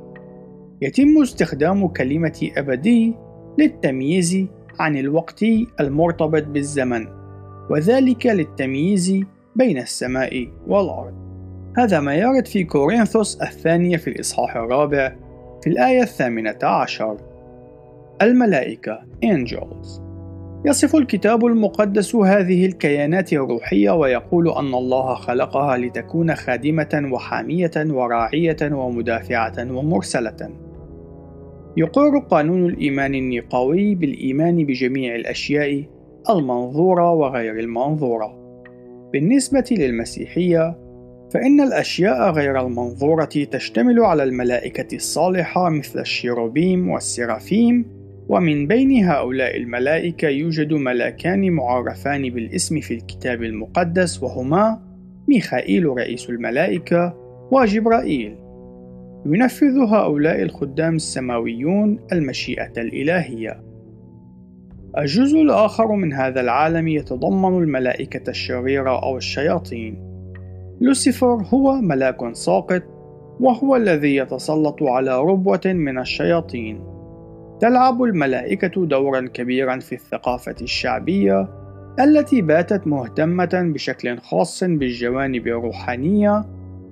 يتم 0.81 1.21
استخدام 1.21 1.87
كلمة 1.87 2.49
أبدي 2.57 3.13
للتمييز 3.57 4.45
عن 4.79 4.97
الوقت 4.97 5.43
المرتبط 5.79 6.43
بالزمن 6.43 7.07
وذلك 7.69 8.25
للتمييز 8.25 9.19
بين 9.55 9.77
السماء 9.77 10.47
والأرض. 10.67 11.13
هذا 11.77 11.99
ما 11.99 12.15
يرد 12.15 12.47
في 12.47 12.63
كورنثوس 12.63 13.41
الثانية 13.41 13.97
في 13.97 14.09
الإصحاح 14.09 14.55
الرابع 14.55 15.15
في 15.61 15.69
الآية 15.69 16.01
الثامنة 16.01 16.59
عشر. 16.63 17.17
الملائكة 18.21 18.99
Angels. 19.25 20.04
يصف 20.65 20.95
الكتاب 20.95 21.45
المقدس 21.45 22.15
هذه 22.15 22.65
الكيانات 22.65 23.33
الروحية 23.33 23.91
ويقول 23.91 24.49
أن 24.49 24.73
الله 24.73 25.15
خلقها 25.15 25.77
لتكون 25.77 26.35
خادمة 26.35 27.09
وحامية 27.11 27.71
وراعية 27.77 28.57
ومدافعة 28.63 29.71
ومرسلة 29.71 30.49
يقر 31.77 32.19
قانون 32.19 32.65
الإيمان 32.65 33.15
النقاوي 33.15 33.95
بالإيمان 33.95 34.65
بجميع 34.65 35.15
الأشياء 35.15 35.83
المنظورة 36.29 37.11
وغير 37.11 37.59
المنظورة. 37.59 38.35
بالنسبة 39.13 39.65
للمسيحية، 39.71 40.77
فإن 41.33 41.61
الأشياء 41.61 42.31
غير 42.31 42.61
المنظورة 42.61 43.25
تشتمل 43.51 43.99
على 43.99 44.23
الملائكة 44.23 44.95
الصالحة 44.95 45.69
مثل 45.69 45.99
الشيروبيم 45.99 46.89
والسرافيم 46.89 47.85
ومن 48.29 48.67
بين 48.67 49.05
هؤلاء 49.05 49.57
الملائكة 49.57 50.27
يوجد 50.27 50.73
ملاكان 50.73 51.49
معرفان 51.49 52.29
بالاسم 52.29 52.79
في 52.79 52.93
الكتاب 52.93 53.43
المقدس 53.43 54.23
وهما 54.23 54.81
ميخائيل 55.27 55.85
رئيس 55.85 56.29
الملائكة 56.29 57.13
وجبرائيل. 57.51 58.35
ينفذ 59.25 59.77
هؤلاء 59.77 60.41
الخدام 60.41 60.95
السماويون 60.95 61.99
المشيئة 62.11 62.71
الإلهية. 62.77 63.63
الجزء 64.97 65.41
الآخر 65.41 65.95
من 65.95 66.13
هذا 66.13 66.41
العالم 66.41 66.87
يتضمن 66.87 67.63
الملائكة 67.63 68.29
الشريرة 68.29 69.03
أو 69.03 69.17
الشياطين. 69.17 70.15
لوسيفر 70.81 71.43
هو 71.53 71.81
ملاك 71.81 72.35
ساقط 72.35 72.83
وهو 73.39 73.75
الذي 73.75 74.15
يتسلط 74.15 74.83
على 74.83 75.19
ربوة 75.19 75.61
من 75.65 75.99
الشياطين. 75.99 76.94
تلعب 77.59 78.03
الملائكة 78.03 78.85
دورا 78.85 79.27
كبيرا 79.33 79.79
في 79.79 79.95
الثقافة 79.95 80.55
الشعبية 80.61 81.47
التي 81.99 82.41
باتت 82.41 82.87
مهتمة 82.87 83.71
بشكل 83.73 84.17
خاص 84.17 84.63
بالجوانب 84.63 85.47
الروحانية 85.47 86.45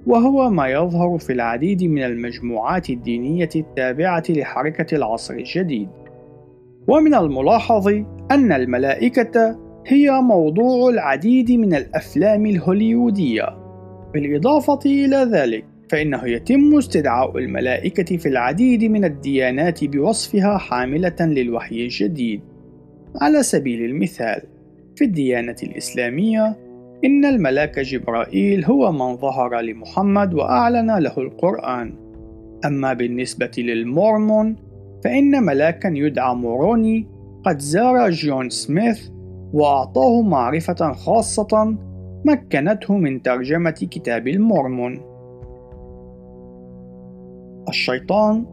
وهو 0.08 0.50
ما 0.50 0.68
يظهر 0.68 1.18
في 1.18 1.34
العديد 1.34 1.84
من 1.84 2.04
المجموعات 2.04 2.90
الدينية 2.90 3.50
التابعة 3.56 4.24
لحركة 4.30 4.96
العصر 4.96 5.34
الجديد. 5.34 5.90
ومن 6.88 7.16
الملاحظ 7.16 7.88
أن 8.32 8.52
الملائكة 8.52 9.60
هي 9.88 10.12
موضوع 10.12 10.90
العديد 10.90 11.52
من 11.52 11.76
الأفلام 11.76 12.46
الهوليودية 12.46 13.46
بالإضافة 14.14 14.80
إلى 14.86 15.18
ذلك 15.18 15.73
فإنه 15.94 16.28
يتم 16.28 16.78
استدعاء 16.78 17.38
الملائكة 17.38 18.18
في 18.18 18.30
العديد 18.30 18.84
من 18.84 19.06
الديانات 19.06 19.84
بوصفها 19.84 20.58
حاملة 20.58 21.16
للوحي 21.20 21.84
الجديد 21.84 22.42
على 23.22 23.44
سبيل 23.44 23.86
المثال 23.86 24.42
في 24.96 25.04
الديانة 25.04 25.56
الإسلامية 25.64 26.58
إن 27.06 27.26
الملاك 27.26 27.80
جبرائيل 27.80 28.66
هو 28.66 28.92
من 28.92 29.18
ظهر 29.18 29.60
لمحمد 29.60 30.34
وأعلن 30.34 30.98
له 30.98 31.18
القرآن 31.18 31.94
أما 32.66 32.94
بالنسبة 32.94 33.52
للمورمون 33.58 34.56
فإن 35.04 35.44
ملاكا 35.44 35.88
يدعى 35.88 36.36
موروني 36.36 37.08
قد 37.46 37.60
زار 37.60 38.10
جون 38.10 38.50
سميث 38.50 39.10
وأعطاه 39.54 40.22
معرفة 40.22 40.92
خاصة 40.92 41.78
مكنته 42.26 42.98
من 42.98 43.22
ترجمة 43.22 43.88
كتاب 43.92 44.28
المورمون. 44.28 45.13
الشيطان 47.70 48.46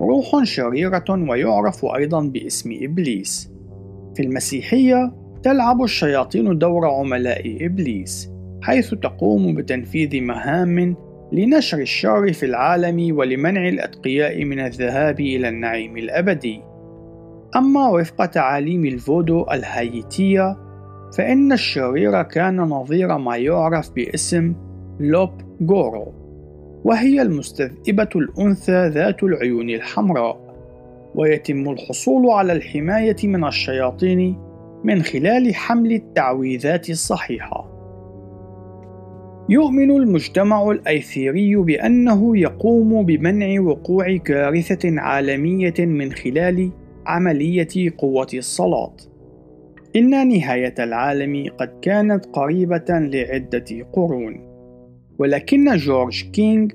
روح 0.00 0.44
شريرة 0.44 1.04
ويعرف 1.08 1.84
أيضا 1.84 2.20
باسم 2.20 2.70
إبليس. 2.82 3.50
في 4.14 4.22
المسيحية 4.22 5.12
تلعب 5.42 5.82
الشياطين 5.82 6.58
دور 6.58 6.86
عملاء 6.86 7.66
إبليس، 7.66 8.30
حيث 8.62 8.94
تقوم 8.94 9.54
بتنفيذ 9.54 10.20
مهام 10.20 10.96
لنشر 11.32 11.78
الشر 11.78 12.32
في 12.32 12.46
العالم 12.46 13.18
ولمنع 13.18 13.68
الأتقياء 13.68 14.44
من 14.44 14.60
الذهاب 14.60 15.20
إلى 15.20 15.48
النعيم 15.48 15.96
الأبدي. 15.96 16.62
أما 17.56 17.88
وفق 17.88 18.26
تعاليم 18.26 18.84
الفودو 18.84 19.44
الهايتية 19.52 20.56
فإن 21.16 21.52
الشرير 21.52 22.22
كان 22.22 22.56
نظير 22.56 23.18
ما 23.18 23.36
يعرف 23.36 23.90
باسم 23.94 24.54
لوب 25.00 25.30
جورو 25.60 26.12
وهي 26.84 27.22
المستذئبة 27.22 28.08
الأنثى 28.16 28.88
ذات 28.88 29.22
العيون 29.22 29.70
الحمراء 29.70 30.50
ويتم 31.14 31.70
الحصول 31.70 32.30
على 32.30 32.52
الحماية 32.52 33.16
من 33.24 33.44
الشياطين 33.44 34.38
من 34.84 35.02
خلال 35.02 35.54
حمل 35.54 35.92
التعويذات 35.92 36.90
الصحيحة 36.90 37.70
يؤمن 39.48 39.90
المجتمع 39.90 40.70
الأيثيري 40.70 41.56
بأنه 41.56 42.38
يقوم 42.38 43.02
بمنع 43.02 43.60
وقوع 43.60 44.16
كارثة 44.16 45.00
عالمية 45.00 45.74
من 45.78 46.12
خلال 46.12 46.70
عملية 47.06 47.92
قوة 47.98 48.26
الصلاة. 48.34 48.92
إن 49.96 50.28
نهاية 50.28 50.74
العالم 50.78 51.50
قد 51.58 51.70
كانت 51.82 52.26
قريبة 52.26 52.84
لعدة 52.88 53.86
قرون، 53.92 54.49
ولكن 55.20 55.76
جورج 55.76 56.30
كينغ 56.30 56.68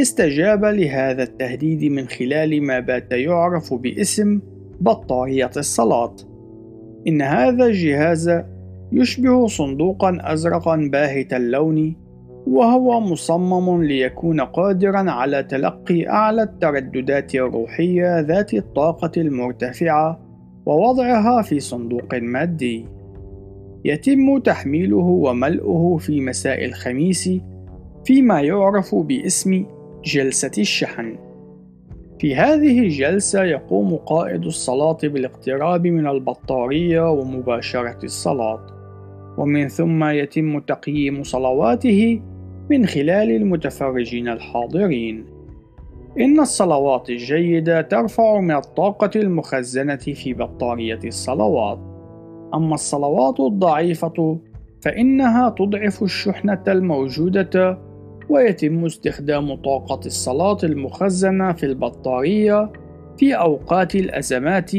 استجاب 0.00 0.64
لهذا 0.64 1.22
التهديد 1.22 1.84
من 1.92 2.06
خلال 2.06 2.62
ما 2.62 2.80
بات 2.80 3.12
يعرف 3.12 3.74
باسم 3.74 4.40
بطارية 4.80 5.50
الصلاة. 5.56 6.16
إن 7.08 7.22
هذا 7.22 7.66
الجهاز 7.66 8.42
يشبه 8.92 9.46
صندوقا 9.46 10.18
أزرقا 10.20 10.88
باهت 10.92 11.32
اللون 11.32 11.96
وهو 12.46 13.00
مصمم 13.00 13.82
ليكون 13.84 14.40
قادرا 14.40 15.10
على 15.10 15.42
تلقي 15.42 16.08
أعلى 16.08 16.42
الترددات 16.42 17.34
الروحية 17.34 18.20
ذات 18.20 18.54
الطاقة 18.54 19.12
المرتفعة 19.16 20.20
ووضعها 20.66 21.42
في 21.42 21.60
صندوق 21.60 22.14
مادي. 22.14 22.86
يتم 23.84 24.38
تحميله 24.38 24.96
وملؤه 24.96 25.96
في 25.96 26.20
مساء 26.20 26.64
الخميس 26.64 27.30
فيما 28.08 28.40
يعرف 28.40 28.94
باسم 28.94 29.66
جلسة 30.04 30.50
الشحن. 30.58 31.16
في 32.18 32.36
هذه 32.36 32.80
الجلسة 32.80 33.44
يقوم 33.44 33.96
قائد 33.96 34.44
الصلاة 34.44 34.98
بالاقتراب 35.02 35.86
من 35.86 36.06
البطارية 36.06 37.10
ومباشرة 37.10 37.98
الصلاة، 38.04 38.66
ومن 39.38 39.68
ثم 39.68 40.04
يتم 40.04 40.58
تقييم 40.58 41.22
صلواته 41.22 42.22
من 42.70 42.86
خلال 42.86 43.30
المتفرجين 43.30 44.28
الحاضرين 44.28 45.24
إن 46.20 46.40
الصلوات 46.40 47.10
الجيدة 47.10 47.80
ترفع 47.80 48.40
من 48.40 48.54
الطاقة 48.54 49.10
المخزنة 49.16 49.96
في 49.96 50.34
بطارية 50.34 51.00
الصلوات 51.04 51.78
أما 52.54 52.74
الصلوات 52.74 53.40
الضعيفة 53.40 54.38
فإنها 54.80 55.48
تضعف 55.48 56.02
الشحنة 56.02 56.62
الموجودة 56.68 57.87
ويتم 58.28 58.84
استخدام 58.84 59.54
طاقة 59.54 60.00
الصلاة 60.06 60.58
المخزنة 60.64 61.52
في 61.52 61.66
البطارية 61.66 62.72
في 63.18 63.34
أوقات 63.34 63.94
الأزمات 63.94 64.70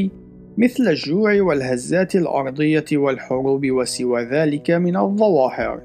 مثل 0.58 0.88
الجوع 0.88 1.42
والهزات 1.42 2.16
الأرضية 2.16 2.86
والحروب 2.94 3.72
وسوى 3.72 4.24
ذلك 4.24 4.72
من 4.72 4.98
الظواهر. 4.98 5.82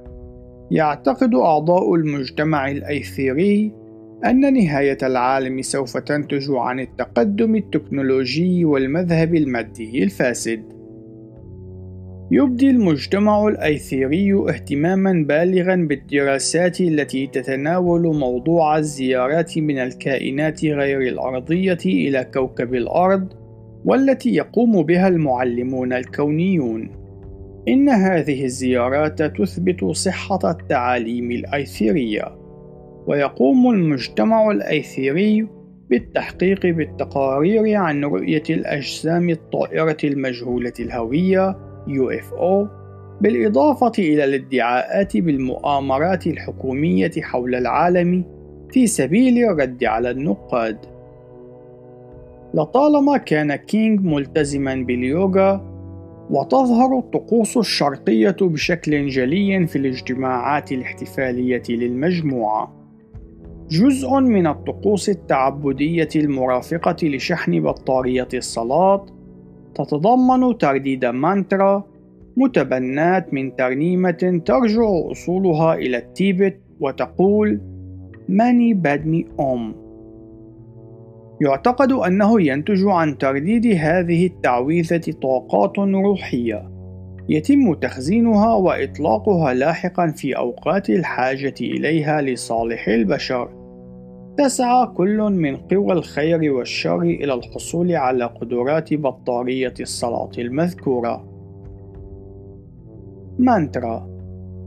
يعتقد 0.71 1.35
أعضاء 1.35 1.95
المجتمع 1.95 2.71
الأيثيري 2.71 3.73
أن 4.25 4.55
نهاية 4.55 4.99
العالم 5.03 5.63
سوف 5.63 5.97
تنتج 5.97 6.51
عن 6.51 6.81
التقدم 6.81 7.57
التكنولوجي 7.57 8.65
والمذهب 8.65 9.35
المادي 9.35 10.05
الفاسد. 10.05 10.74
يبدي 12.31 12.71
المجتمع 12.71 13.49
الأيثيري 13.49 14.35
اهتماما 14.35 15.25
بالغا 15.29 15.77
بالدراسات 15.77 16.81
التي 16.81 17.27
تتناول 17.27 18.17
موضوع 18.17 18.79
الزيارات 18.79 19.59
من 19.59 19.79
الكائنات 19.79 20.65
غير 20.65 21.01
الأرضية 21.01 21.79
إلى 21.87 22.27
كوكب 22.35 22.75
الأرض 22.75 23.33
والتي 23.85 24.35
يقوم 24.35 24.83
بها 24.83 25.09
المعلمون 25.09 25.93
الكونيون. 25.93 26.91
إن 27.69 27.89
هذه 27.89 28.45
الزيارات 28.45 29.23
تثبت 29.23 29.85
صحة 29.85 30.51
التعاليم 30.51 31.31
الأيثيرية، 31.31 32.25
ويقوم 33.07 33.71
المجتمع 33.71 34.51
الأيثيري 34.51 35.49
بالتحقيق 35.91 36.67
بالتقارير 36.67 37.75
عن 37.75 38.05
رؤية 38.05 38.43
الأجسام 38.51 39.31
الطائرة 39.31 39.97
المجهولة 40.05 40.73
الهوية 40.81 41.64
UFO 41.89 42.69
بالإضافة 43.21 43.93
إلى 43.99 44.25
الادعاءات 44.25 45.17
بالمؤامرات 45.17 46.27
الحكومية 46.27 47.11
حول 47.21 47.55
العالم 47.55 48.25
في 48.71 48.87
سبيل 48.87 49.45
الرد 49.45 49.85
على 49.85 50.11
النقاد. 50.11 50.79
لطالما 52.55 53.17
كان 53.17 53.55
كينغ 53.55 54.03
ملتزما 54.03 54.75
باليوغا 54.75 55.75
وتظهر 56.31 56.99
الطقوس 56.99 57.57
الشرقية 57.57 58.37
بشكل 58.41 59.07
جلي 59.07 59.67
في 59.67 59.77
الاجتماعات 59.77 60.73
الاحتفالية 60.73 61.63
للمجموعة. 61.69 62.85
جزء 63.71 64.21
من 64.21 64.47
الطقوس 64.47 65.09
التعبدية 65.09 66.09
المرافقة 66.17 66.97
لشحن 67.03 67.61
بطارية 67.61 68.29
الصلاة 68.35 69.07
تتضمن 69.75 70.59
ترديد 70.59 71.05
مانترا 71.05 71.85
متبناة 72.37 73.35
من 73.35 73.57
ترنيمة 73.57 74.43
ترجع 74.45 75.11
أصولها 75.11 75.75
إلى 75.75 75.97
التيبت 75.97 76.61
وتقول 76.81 77.61
ماني 78.29 78.75
بادمي 78.75 79.27
أوم 79.41 79.85
يعتقد 81.41 81.93
أنه 81.93 82.43
ينتج 82.43 82.85
عن 82.87 83.19
ترديد 83.19 83.67
هذه 83.67 84.27
التعويذة 84.27 85.13
طاقات 85.23 85.79
روحية. 85.79 86.71
يتم 87.29 87.75
تخزينها 87.75 88.55
وإطلاقها 88.55 89.55
لاحقا 89.55 90.07
في 90.07 90.37
أوقات 90.37 90.91
الحاجة 90.91 91.55
إليها 91.61 92.23
لصالح 92.23 92.89
البشر. 92.89 93.64
تسعى 94.39 94.87
كل 94.87 95.19
من 95.19 95.57
قوى 95.57 95.93
الخير 95.93 96.53
والشر 96.53 97.03
إلى 97.03 97.35
الحصول 97.35 97.93
على 97.93 98.25
قدرات 98.25 98.95
بطارية 98.95 99.75
الصلاة 99.81 100.31
المذكورة. 100.39 101.25
مانترا. 103.39 104.15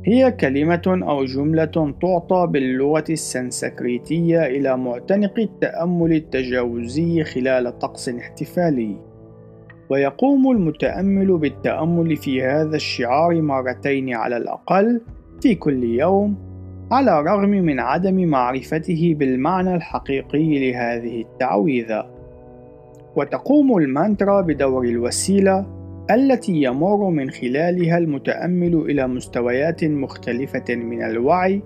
هي 0.05 0.31
كلمة 0.31 0.81
أو 0.87 1.25
جملة 1.25 1.93
تعطى 2.01 2.47
باللغة 2.49 3.03
السنسكريتية 3.09 4.45
إلى 4.45 4.77
معتنق 4.77 5.39
التأمل 5.39 6.13
التجاوزي 6.13 7.23
خلال 7.23 7.79
طقس 7.79 8.09
احتفالي، 8.09 8.95
ويقوم 9.89 10.51
المتأمل 10.51 11.37
بالتأمل 11.37 12.15
في 12.15 12.43
هذا 12.43 12.75
الشعار 12.75 13.41
مرتين 13.41 14.13
على 14.13 14.37
الأقل 14.37 15.01
في 15.41 15.55
كل 15.55 15.83
يوم، 15.83 16.46
على 16.91 17.19
الرغم 17.19 17.49
من 17.49 17.79
عدم 17.79 18.27
معرفته 18.27 19.15
بالمعنى 19.19 19.75
الحقيقي 19.75 20.71
لهذه 20.71 21.21
التعويذة. 21.21 22.05
وتقوم 23.15 23.77
المانترا 23.77 24.41
بدور 24.41 24.85
الوسيلة 24.85 25.65
التي 26.11 26.53
يمر 26.61 27.09
من 27.09 27.29
خلالها 27.29 27.97
المتأمل 27.97 28.75
إلى 28.75 29.07
مستويات 29.07 29.83
مختلفة 29.83 30.75
من 30.75 31.03
الوعي 31.03 31.61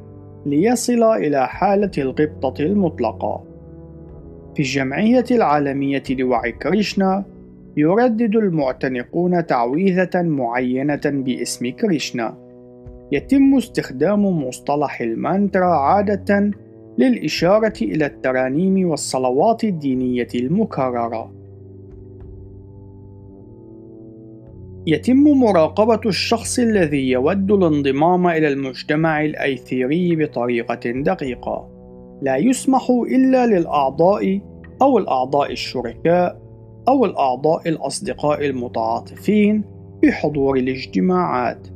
ليصل 0.46 1.04
إلى 1.04 1.48
حالة 1.48 1.92
الغبطة 1.98 2.64
المطلقة 2.64 3.44
في 4.56 4.60
الجمعية 4.60 5.26
العالمية 5.32 6.04
لوعي 6.10 6.52
كريشنا 6.52 7.26
يردد 7.78 8.36
المعتنقون 8.36 9.46
تعويذة 9.46 10.22
معينة 10.22 11.02
باسم 11.06 11.70
كريشنا 11.70 12.51
يتم 13.12 13.56
استخدام 13.56 14.26
مصطلح 14.48 15.02
المانترا 15.02 15.76
عادة 15.76 16.52
للإشارة 16.98 17.74
إلى 17.82 18.06
الترانيم 18.06 18.90
والصلوات 18.90 19.64
الدينية 19.64 20.28
المكررة 20.36 21.42
يتم 24.88 25.24
مراقبة 25.24 26.00
الشخص 26.06 26.60
الذي 26.60 27.10
يود 27.10 27.52
الانضمام 27.52 28.28
إلى 28.28 28.48
المجتمع 28.48 29.26
الأيثيري 29.26 30.16
بطريقة 30.16 30.92
دقيقة. 30.92 31.68
لا 32.22 32.38
يسمح 32.38 32.90
إلا 32.90 33.48
للأعضاء 33.48 34.42
أو 34.82 34.98
الأعضاء 34.98 35.52
الشركاء 35.52 36.42
أو 36.88 37.06
الأعضاء 37.06 37.70
الأصدقاء 37.70 38.46
المتعاطفين 38.46 39.64
بحضور 40.04 40.58
الاجتماعات، 40.58 41.68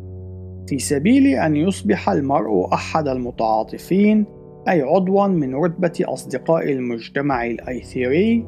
في 0.67 0.79
سبيل 0.79 1.27
أن 1.27 1.55
يصبح 1.55 2.09
المرء 2.09 2.73
أحد 2.73 3.07
المتعاطفين 3.07 4.25
أي 4.69 4.81
عضوا 4.81 5.27
من 5.27 5.55
رتبة 5.55 5.93
أصدقاء 6.01 6.71
المجتمع 6.71 7.45
الأيثيري 7.45 8.45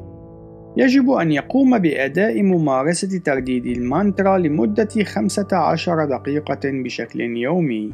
يجب 0.76 1.10
أن 1.10 1.32
يقوم 1.32 1.78
بأداء 1.78 2.42
ممارسة 2.42 3.18
ترديد 3.18 3.66
المانترا 3.66 4.38
لمدة 4.38 4.88
15 5.04 6.04
دقيقة 6.04 6.60
بشكل 6.64 7.20
يومي. 7.20 7.92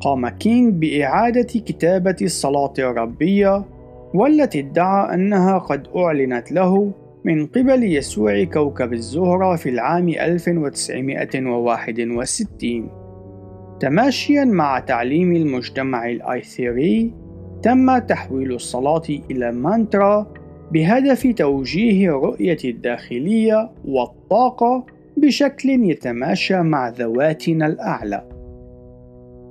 قام 0.00 0.28
كينغ 0.28 0.70
بإعادة 0.70 1.42
كتابة 1.42 2.16
الصلاة 2.22 2.72
الربية 2.78 3.64
والتي 4.14 4.60
ادعى 4.60 5.14
أنها 5.14 5.58
قد 5.58 5.88
أعلنت 5.96 6.52
له 6.52 6.92
من 7.24 7.46
قبل 7.46 7.84
يسوع 7.84 8.44
كوكب 8.44 8.92
الزهرة 8.92 9.56
في 9.56 9.68
العام 9.68 10.08
1961 10.08 12.90
تماشيا 13.80 14.44
مع 14.44 14.78
تعليم 14.78 15.36
المجتمع 15.36 16.10
الآيثيري 16.10 17.14
تم 17.62 17.98
تحويل 17.98 18.52
الصلاة 18.52 19.02
إلى 19.30 19.52
مانترا 19.52 20.32
بهدف 20.72 21.26
توجيه 21.26 22.08
الرؤية 22.08 22.58
الداخلية 22.64 23.70
والطاقة 23.84 24.86
بشكل 25.16 25.70
يتماشى 25.70 26.62
مع 26.62 26.88
ذواتنا 26.88 27.66
الأعلى. 27.66 28.28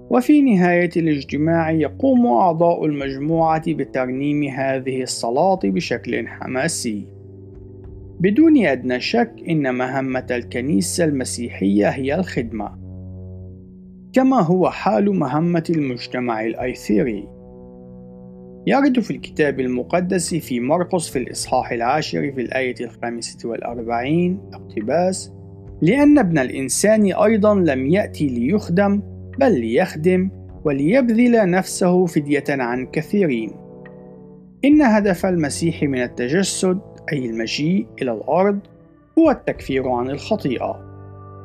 وفي 0.10 0.42
نهاية 0.42 0.90
الاجتماع 0.98 1.72
يقوم 1.72 2.28
أعضاء 2.28 2.86
المجموعة 2.86 3.74
بترنيم 3.74 4.44
هذه 4.44 5.02
الصلاة 5.02 5.60
بشكل 5.64 6.28
حماسي. 6.28 7.23
بدون 8.24 8.66
أدنى 8.66 9.00
شك 9.00 9.34
إن 9.50 9.76
مهمة 9.76 10.26
الكنيسة 10.32 11.04
المسيحية 11.04 11.90
هي 11.90 12.16
الخدمة، 12.16 12.70
كما 14.14 14.42
هو 14.42 14.70
حال 14.70 15.20
مهمة 15.20 15.64
المجتمع 15.70 16.46
الأيثيري. 16.46 17.28
يرد 18.68 19.00
في 19.00 19.12
الكتاب 19.12 19.60
المقدس 19.60 20.36
في 20.36 20.60
مرقس 20.60 21.10
في 21.10 21.20
الإصحاح 21.20 21.72
العاشر 21.72 22.32
في 22.32 22.42
الآية 22.42 22.76
الخامسة 22.82 23.50
والأربعين 23.50 24.40
اقتباس 24.54 25.32
لأن 25.82 26.18
ابن 26.18 26.38
الإنسان 26.38 27.14
أيضا 27.14 27.56
لم 27.56 27.88
يأتي 27.88 28.28
ليخدم 28.28 29.02
بل 29.40 29.60
ليخدم 29.60 30.30
وليبذل 30.66 31.50
نفسه 31.50 32.06
فدية 32.06 32.44
عن 32.50 32.86
كثيرين 32.86 33.52
إن 34.66 34.82
هدف 34.82 35.26
المسيح 35.26 35.84
من 35.84 36.02
التجسد 36.02 36.93
أي 37.12 37.26
المجيء 37.26 37.88
إلى 38.02 38.12
الأرض 38.12 38.60
هو 39.20 39.32
التكفير 39.32 39.90
عن 39.90 40.10
الخطيئة. 40.10 40.80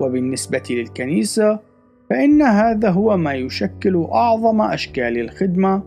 وبالنسبة 0.00 0.62
للكنيسة 0.70 1.58
فإن 2.10 2.42
هذا 2.42 2.90
هو 2.90 3.16
ما 3.16 3.34
يشكل 3.34 4.06
أعظم 4.12 4.60
أشكال 4.60 5.20
الخدمة. 5.20 5.82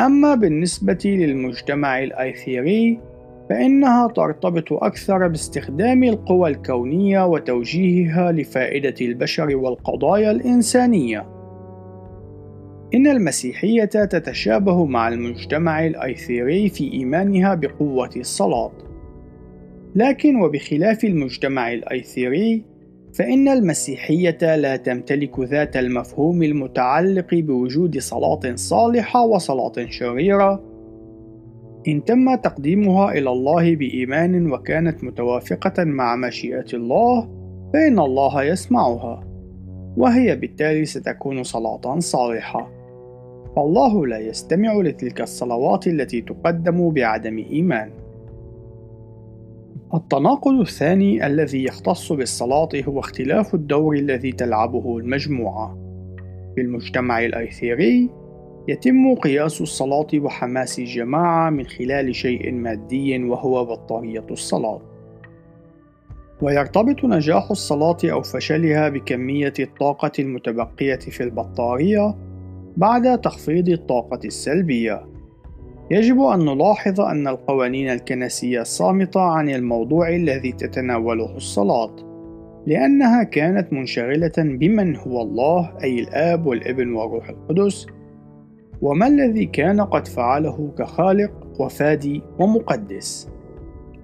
أما 0.00 0.34
بالنسبة 0.34 0.98
للمجتمع 1.04 2.02
الأيثيري 2.02 3.00
فإنها 3.48 4.08
ترتبط 4.08 4.72
أكثر 4.72 5.28
باستخدام 5.28 6.04
القوى 6.04 6.50
الكونية 6.50 7.26
وتوجيهها 7.26 8.32
لفائدة 8.32 8.94
البشر 9.00 9.56
والقضايا 9.56 10.30
الإنسانية. 10.30 11.26
إن 12.94 13.06
المسيحية 13.06 13.84
تتشابه 13.84 14.84
مع 14.84 15.08
المجتمع 15.08 15.86
الأيثيري 15.86 16.68
في 16.68 16.92
إيمانها 16.92 17.54
بقوة 17.54 18.10
الصلاة، 18.16 18.72
لكن 19.96 20.36
وبخلاف 20.36 21.04
المجتمع 21.04 21.72
الأيثيري 21.72 22.64
فإن 23.14 23.48
المسيحية 23.48 24.56
لا 24.56 24.76
تمتلك 24.76 25.40
ذات 25.40 25.76
المفهوم 25.76 26.42
المتعلق 26.42 27.34
بوجود 27.34 27.98
صلاة 27.98 28.40
صالحة 28.54 29.26
وصلاة 29.26 29.72
شريرة. 29.88 30.62
إن 31.88 32.04
تم 32.04 32.34
تقديمها 32.34 33.12
إلى 33.12 33.30
الله 33.30 33.76
بإيمان 33.76 34.52
وكانت 34.52 35.04
متوافقة 35.04 35.84
مع 35.84 36.16
مشيئة 36.16 36.66
الله 36.74 37.28
فإن 37.72 37.98
الله 37.98 38.42
يسمعها 38.42 39.26
وهي 39.96 40.36
بالتالي 40.36 40.84
ستكون 40.84 41.42
صلاة 41.42 41.98
صالحة. 41.98 42.70
فالله 43.56 44.06
لا 44.06 44.18
يستمع 44.18 44.74
لتلك 44.74 45.20
الصلوات 45.20 45.86
التي 45.86 46.20
تقدم 46.20 46.90
بعدم 46.90 47.38
إيمان. 47.38 48.05
التناقض 49.94 50.60
الثاني 50.60 51.26
الذي 51.26 51.64
يختص 51.64 52.12
بالصلاة 52.12 52.68
هو 52.88 53.00
اختلاف 53.00 53.54
الدور 53.54 53.96
الذي 53.96 54.32
تلعبه 54.32 54.98
المجموعة. 54.98 55.78
في 56.54 56.60
المجتمع 56.60 57.24
الأيثيري 57.24 58.10
يتم 58.68 59.14
قياس 59.14 59.60
الصلاة 59.60 60.06
وحماس 60.14 60.78
الجماعة 60.78 61.50
من 61.50 61.66
خلال 61.66 62.14
شيء 62.14 62.52
مادي 62.52 63.24
وهو 63.24 63.64
بطارية 63.64 64.26
الصلاة. 64.30 64.80
ويرتبط 66.42 67.04
نجاح 67.04 67.50
الصلاة 67.50 67.96
أو 68.04 68.22
فشلها 68.22 68.88
بكمية 68.88 69.54
الطاقة 69.60 70.12
المتبقية 70.18 70.98
في 70.98 71.22
البطارية 71.22 72.14
بعد 72.76 73.20
تخفيض 73.20 73.68
الطاقة 73.68 74.20
السلبية. 74.24 75.15
يجب 75.90 76.20
أن 76.20 76.44
نلاحظ 76.44 77.00
أن 77.00 77.28
القوانين 77.28 77.90
الكنسية 77.90 78.62
صامتة 78.62 79.20
عن 79.20 79.48
الموضوع 79.50 80.08
الذي 80.08 80.52
تتناوله 80.52 81.36
الصلاة، 81.36 81.96
لأنها 82.66 83.22
كانت 83.22 83.72
منشغلة 83.72 84.32
بمن 84.38 84.96
هو 84.96 85.22
الله 85.22 85.72
أي 85.84 85.98
الآب 86.00 86.46
والابن 86.46 86.92
والروح 86.92 87.28
القدس، 87.28 87.86
وما 88.82 89.06
الذي 89.06 89.46
كان 89.46 89.80
قد 89.80 90.08
فعله 90.08 90.74
كخالق 90.78 91.60
وفادي 91.60 92.22
ومقدس. 92.38 93.28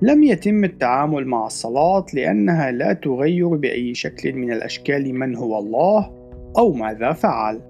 لم 0.02 0.22
يتم 0.22 0.64
التعامل 0.64 1.26
مع 1.26 1.46
الصلاة 1.46 2.06
لأنها 2.14 2.70
لا 2.70 2.92
تغير 2.92 3.48
بأي 3.48 3.94
شكل 3.94 4.32
من 4.32 4.52
الأشكال 4.52 5.14
من 5.14 5.36
هو 5.36 5.58
الله 5.58 6.10
أو 6.58 6.72
ماذا 6.72 7.12
فعل. 7.12 7.60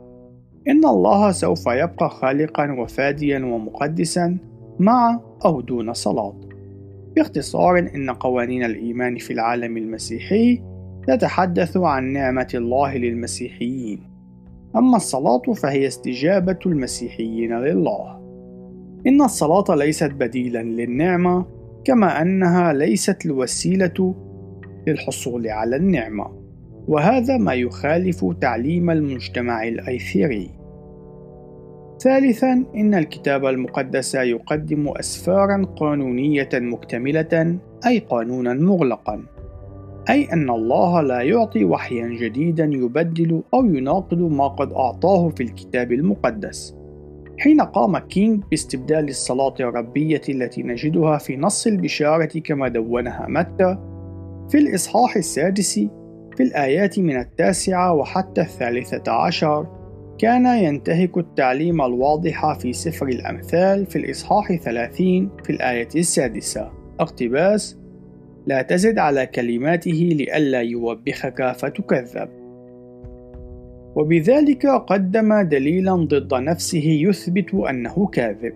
إن 0.68 0.85
الله 0.85 1.33
سوف 1.33 1.66
يبقى 1.66 2.11
خالقا 2.11 2.72
وفاديا 2.72 3.38
ومقدسا 3.38 4.37
مع 4.79 5.20
أو 5.44 5.61
دون 5.61 5.92
صلاة. 5.92 6.35
باختصار 7.16 7.79
إن 7.79 8.11
قوانين 8.11 8.64
الإيمان 8.64 9.16
في 9.16 9.33
العالم 9.33 9.77
المسيحي 9.77 10.62
تتحدث 11.09 11.77
عن 11.77 12.12
نعمة 12.12 12.48
الله 12.55 12.96
للمسيحيين. 12.96 14.01
أما 14.77 14.96
الصلاة 14.96 15.42
فهي 15.57 15.87
استجابة 15.87 16.59
المسيحيين 16.66 17.59
لله. 17.59 18.22
إن 19.07 19.22
الصلاة 19.22 19.64
ليست 19.75 20.11
بديلا 20.11 20.62
للنعمة 20.62 21.46
كما 21.85 22.22
أنها 22.22 22.72
ليست 22.72 23.27
الوسيلة 23.27 24.14
للحصول 24.87 25.48
على 25.48 25.77
النعمة. 25.77 26.41
وهذا 26.88 27.37
ما 27.37 27.55
يخالف 27.55 28.25
تعليم 28.40 28.90
المجتمع 28.90 29.68
الأيثيري. 29.68 30.51
ثالثا 31.99 32.64
إن 32.77 32.95
الكتاب 32.95 33.47
المقدس 33.47 34.14
يقدم 34.14 34.88
أسفارا 34.88 35.64
قانونية 35.77 36.49
مكتملة 36.55 37.59
أي 37.87 37.99
قانونا 37.99 38.55
مغلقا 38.55 39.23
أي 40.11 40.33
أن 40.33 40.51
الله 40.51 41.01
لا 41.01 41.21
يعطي 41.21 41.64
وحيا 41.64 42.09
جديدا 42.09 42.64
يبدل 42.64 43.42
أو 43.55 43.64
يناقض 43.64 44.18
ما 44.18 44.49
قد 44.49 44.73
أعطاه 44.73 45.29
في 45.29 45.42
الكتاب 45.42 45.92
المقدس. 45.92 46.77
حين 47.38 47.61
قام 47.61 47.99
كينغ 47.99 48.38
باستبدال 48.51 49.09
الصلاة 49.09 49.55
الربية 49.61 50.23
التي 50.29 50.62
نجدها 50.62 51.18
في 51.18 51.37
نص 51.37 51.66
البشارة 51.66 52.38
كما 52.38 52.68
دونها 52.68 53.27
متى 53.29 53.79
في 54.49 54.59
الإصحاح 54.59 55.16
السادس 55.16 55.81
في 56.37 56.42
الآيات 56.42 56.99
من 56.99 57.16
التاسعة 57.16 57.92
وحتى 57.92 58.40
الثالثة 58.40 59.12
عشر 59.12 59.66
كان 60.18 60.47
ينتهك 60.47 61.18
التعليم 61.18 61.83
الواضح 61.83 62.59
في 62.59 62.73
سفر 62.73 63.09
الأمثال 63.09 63.87
في 63.87 63.97
الإصحاح 63.97 64.53
30 64.53 65.31
في 65.45 65.51
الآية 65.51 65.88
السادسة. 65.97 66.71
اقتباس 67.01 67.79
لا 68.47 68.62
تزد 68.62 68.99
على 68.99 69.27
كلماته 69.27 70.11
لئلا 70.12 70.61
يوبخك 70.61 71.53
فتكذب. 71.53 72.29
وبذلك 73.97 74.66
قدم 74.66 75.42
دليلا 75.42 75.95
ضد 75.95 76.35
نفسه 76.35 76.85
يثبت 76.85 77.55
أنه 77.55 78.07
كاذب. 78.07 78.53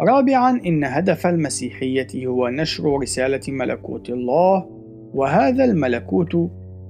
رابعا 0.00 0.60
إن 0.66 0.84
هدف 0.84 1.26
المسيحية 1.26 2.26
هو 2.26 2.48
نشر 2.48 2.98
رسالة 3.00 3.40
ملكوت 3.48 4.10
الله 4.10 4.66
وهذا 5.14 5.64
الملكوت 5.64 6.36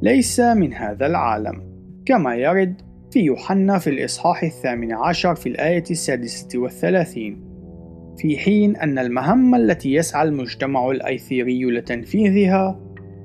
ليس 0.04 0.40
من 0.40 0.74
هذا 0.74 1.06
العالم 1.06 1.62
كما 2.06 2.34
يرد 2.34 2.82
في 3.10 3.20
يوحنا 3.20 3.78
في 3.78 3.90
الإصحاح 3.90 4.42
الثامن 4.42 4.92
عشر 4.92 5.34
في 5.34 5.48
الآية 5.48 5.84
السادسة 5.90 6.58
والثلاثين 6.58 7.44
في 8.18 8.38
حين 8.38 8.76
أن 8.76 8.98
المهمة 8.98 9.58
التي 9.58 9.94
يسعى 9.94 10.28
المجتمع 10.28 10.90
الأيثيري 10.90 11.64
لتنفيذها 11.64 12.80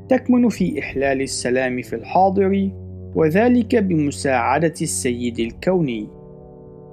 تكمن 0.09 0.49
في 0.49 0.79
إحلال 0.79 1.21
السلام 1.21 1.81
في 1.81 1.95
الحاضر 1.95 2.71
وذلك 3.15 3.75
بمساعدة 3.75 4.73
السيد 4.81 5.39
الكوني. 5.39 6.09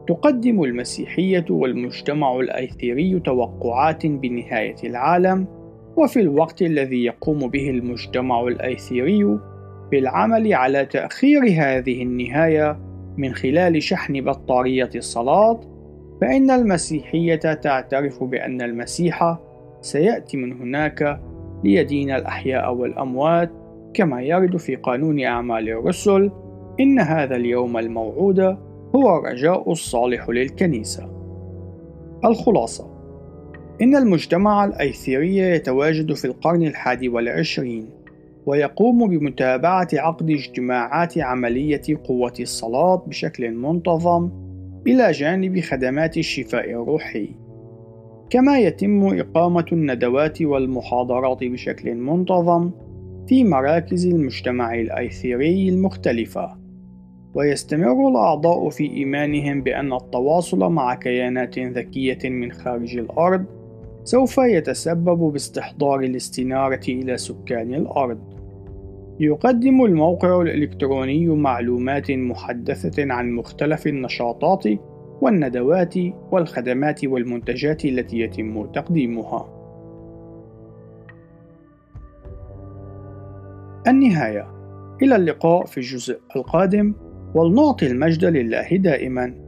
تقدم 0.09 0.63
المسيحية 0.63 1.45
والمجتمع 1.51 2.41
الأيثيري 2.41 3.21
توقعات 3.21 4.07
بنهاية 4.07 4.77
العالم، 4.85 5.47
وفي 5.97 6.21
الوقت 6.21 6.63
الذي 6.63 7.05
يقوم 7.05 7.39
به 7.39 7.71
المجتمع 7.71 8.43
الأيثيري 8.43 9.39
بالعمل 9.91 10.55
على 10.55 10.87
تأخير 10.87 11.43
هذه 11.43 12.03
النهاية 12.03 12.79
من 13.17 13.35
خلال 13.35 13.83
شحن 13.83 14.21
بطارية 14.21 14.91
الصلاة 14.95 15.61
فإن 16.21 16.51
المسيحية 16.51 17.37
تعترف 17.37 18.25
بأن 18.25 18.63
المسيح 18.63 19.39
سيأتي 19.81 20.37
من 20.37 20.53
هناك 20.53 21.21
ليدين 21.65 22.11
الأحياء 22.11 22.75
والأموات 22.75 23.51
كما 23.95 24.23
يرد 24.23 24.57
في 24.57 24.77
قانون 24.77 25.25
أعمال 25.25 25.69
الرسل 25.69 26.31
إن 26.81 26.99
هذا 26.99 27.37
اليوم 27.37 27.77
الموعود 27.77 28.41
هو 28.95 29.19
الرجاء 29.19 29.73
الصالح 29.73 30.29
للكنيسة. 30.29 31.09
الخلاصة: 32.25 32.91
إن 33.83 33.97
المجتمع 33.97 34.65
الأيثيري 34.65 35.37
يتواجد 35.37 36.13
في 36.13 36.25
القرن 36.25 36.63
الحادي 36.63 37.09
والعشرين، 37.09 37.89
ويقوم 38.47 39.09
بمتابعة 39.09 39.89
عقد 39.93 40.31
اجتماعات 40.31 41.19
عملية 41.19 41.83
قوة 42.05 42.33
الصلاة 42.41 43.05
بشكل 43.07 43.51
منتظم 43.51 44.31
إلى 44.87 45.11
جانب 45.11 45.61
خدمات 45.61 46.17
الشفاء 46.17 46.71
الروحي. 46.71 47.29
كما 48.31 48.59
يتم 48.59 49.19
إقامة 49.19 49.65
الندوات 49.73 50.43
والمحاضرات 50.43 51.45
بشكل 51.45 51.95
منتظم 51.95 52.71
في 53.27 53.45
مراكز 53.45 54.07
المجتمع 54.07 54.75
الأيثيري 54.75 55.69
المختلفة. 55.69 56.57
ويستمر 57.35 58.09
الأعضاء 58.09 58.69
في 58.69 58.91
إيمانهم 58.91 59.63
بأن 59.63 59.93
التواصل 59.93 60.59
مع 60.59 60.95
كيانات 60.95 61.59
ذكية 61.59 62.31
من 62.31 62.53
خارج 62.53 62.97
الأرض 62.97 63.45
سوف 64.05 64.39
يتسبب 64.39 65.33
باستحضار 65.33 66.01
الاستنارة 66.01 66.81
إلى 66.89 67.17
سكان 67.17 67.75
الأرض. 67.75 68.36
يقدم 69.21 69.85
الموقع 69.85 70.43
الإلكتروني 70.43 71.27
معلومات 71.27 72.11
محدثة 72.11 73.13
عن 73.13 73.33
مختلف 73.33 73.87
النشاطات 73.87 74.65
والندوات 75.21 75.95
والخدمات 76.31 77.05
والمنتجات 77.05 77.85
التي 77.85 78.19
يتم 78.19 78.67
تقديمها. 78.67 79.49
النهاية. 83.89 84.47
إلى 85.03 85.17
اللقاء 85.17 85.65
في 85.65 85.79
الجزء 85.79 86.19
القادم. 86.37 86.95
ولنعطي 87.35 87.87
المجد 87.87 88.25
لله 88.25 88.77
دائما. 88.77 89.46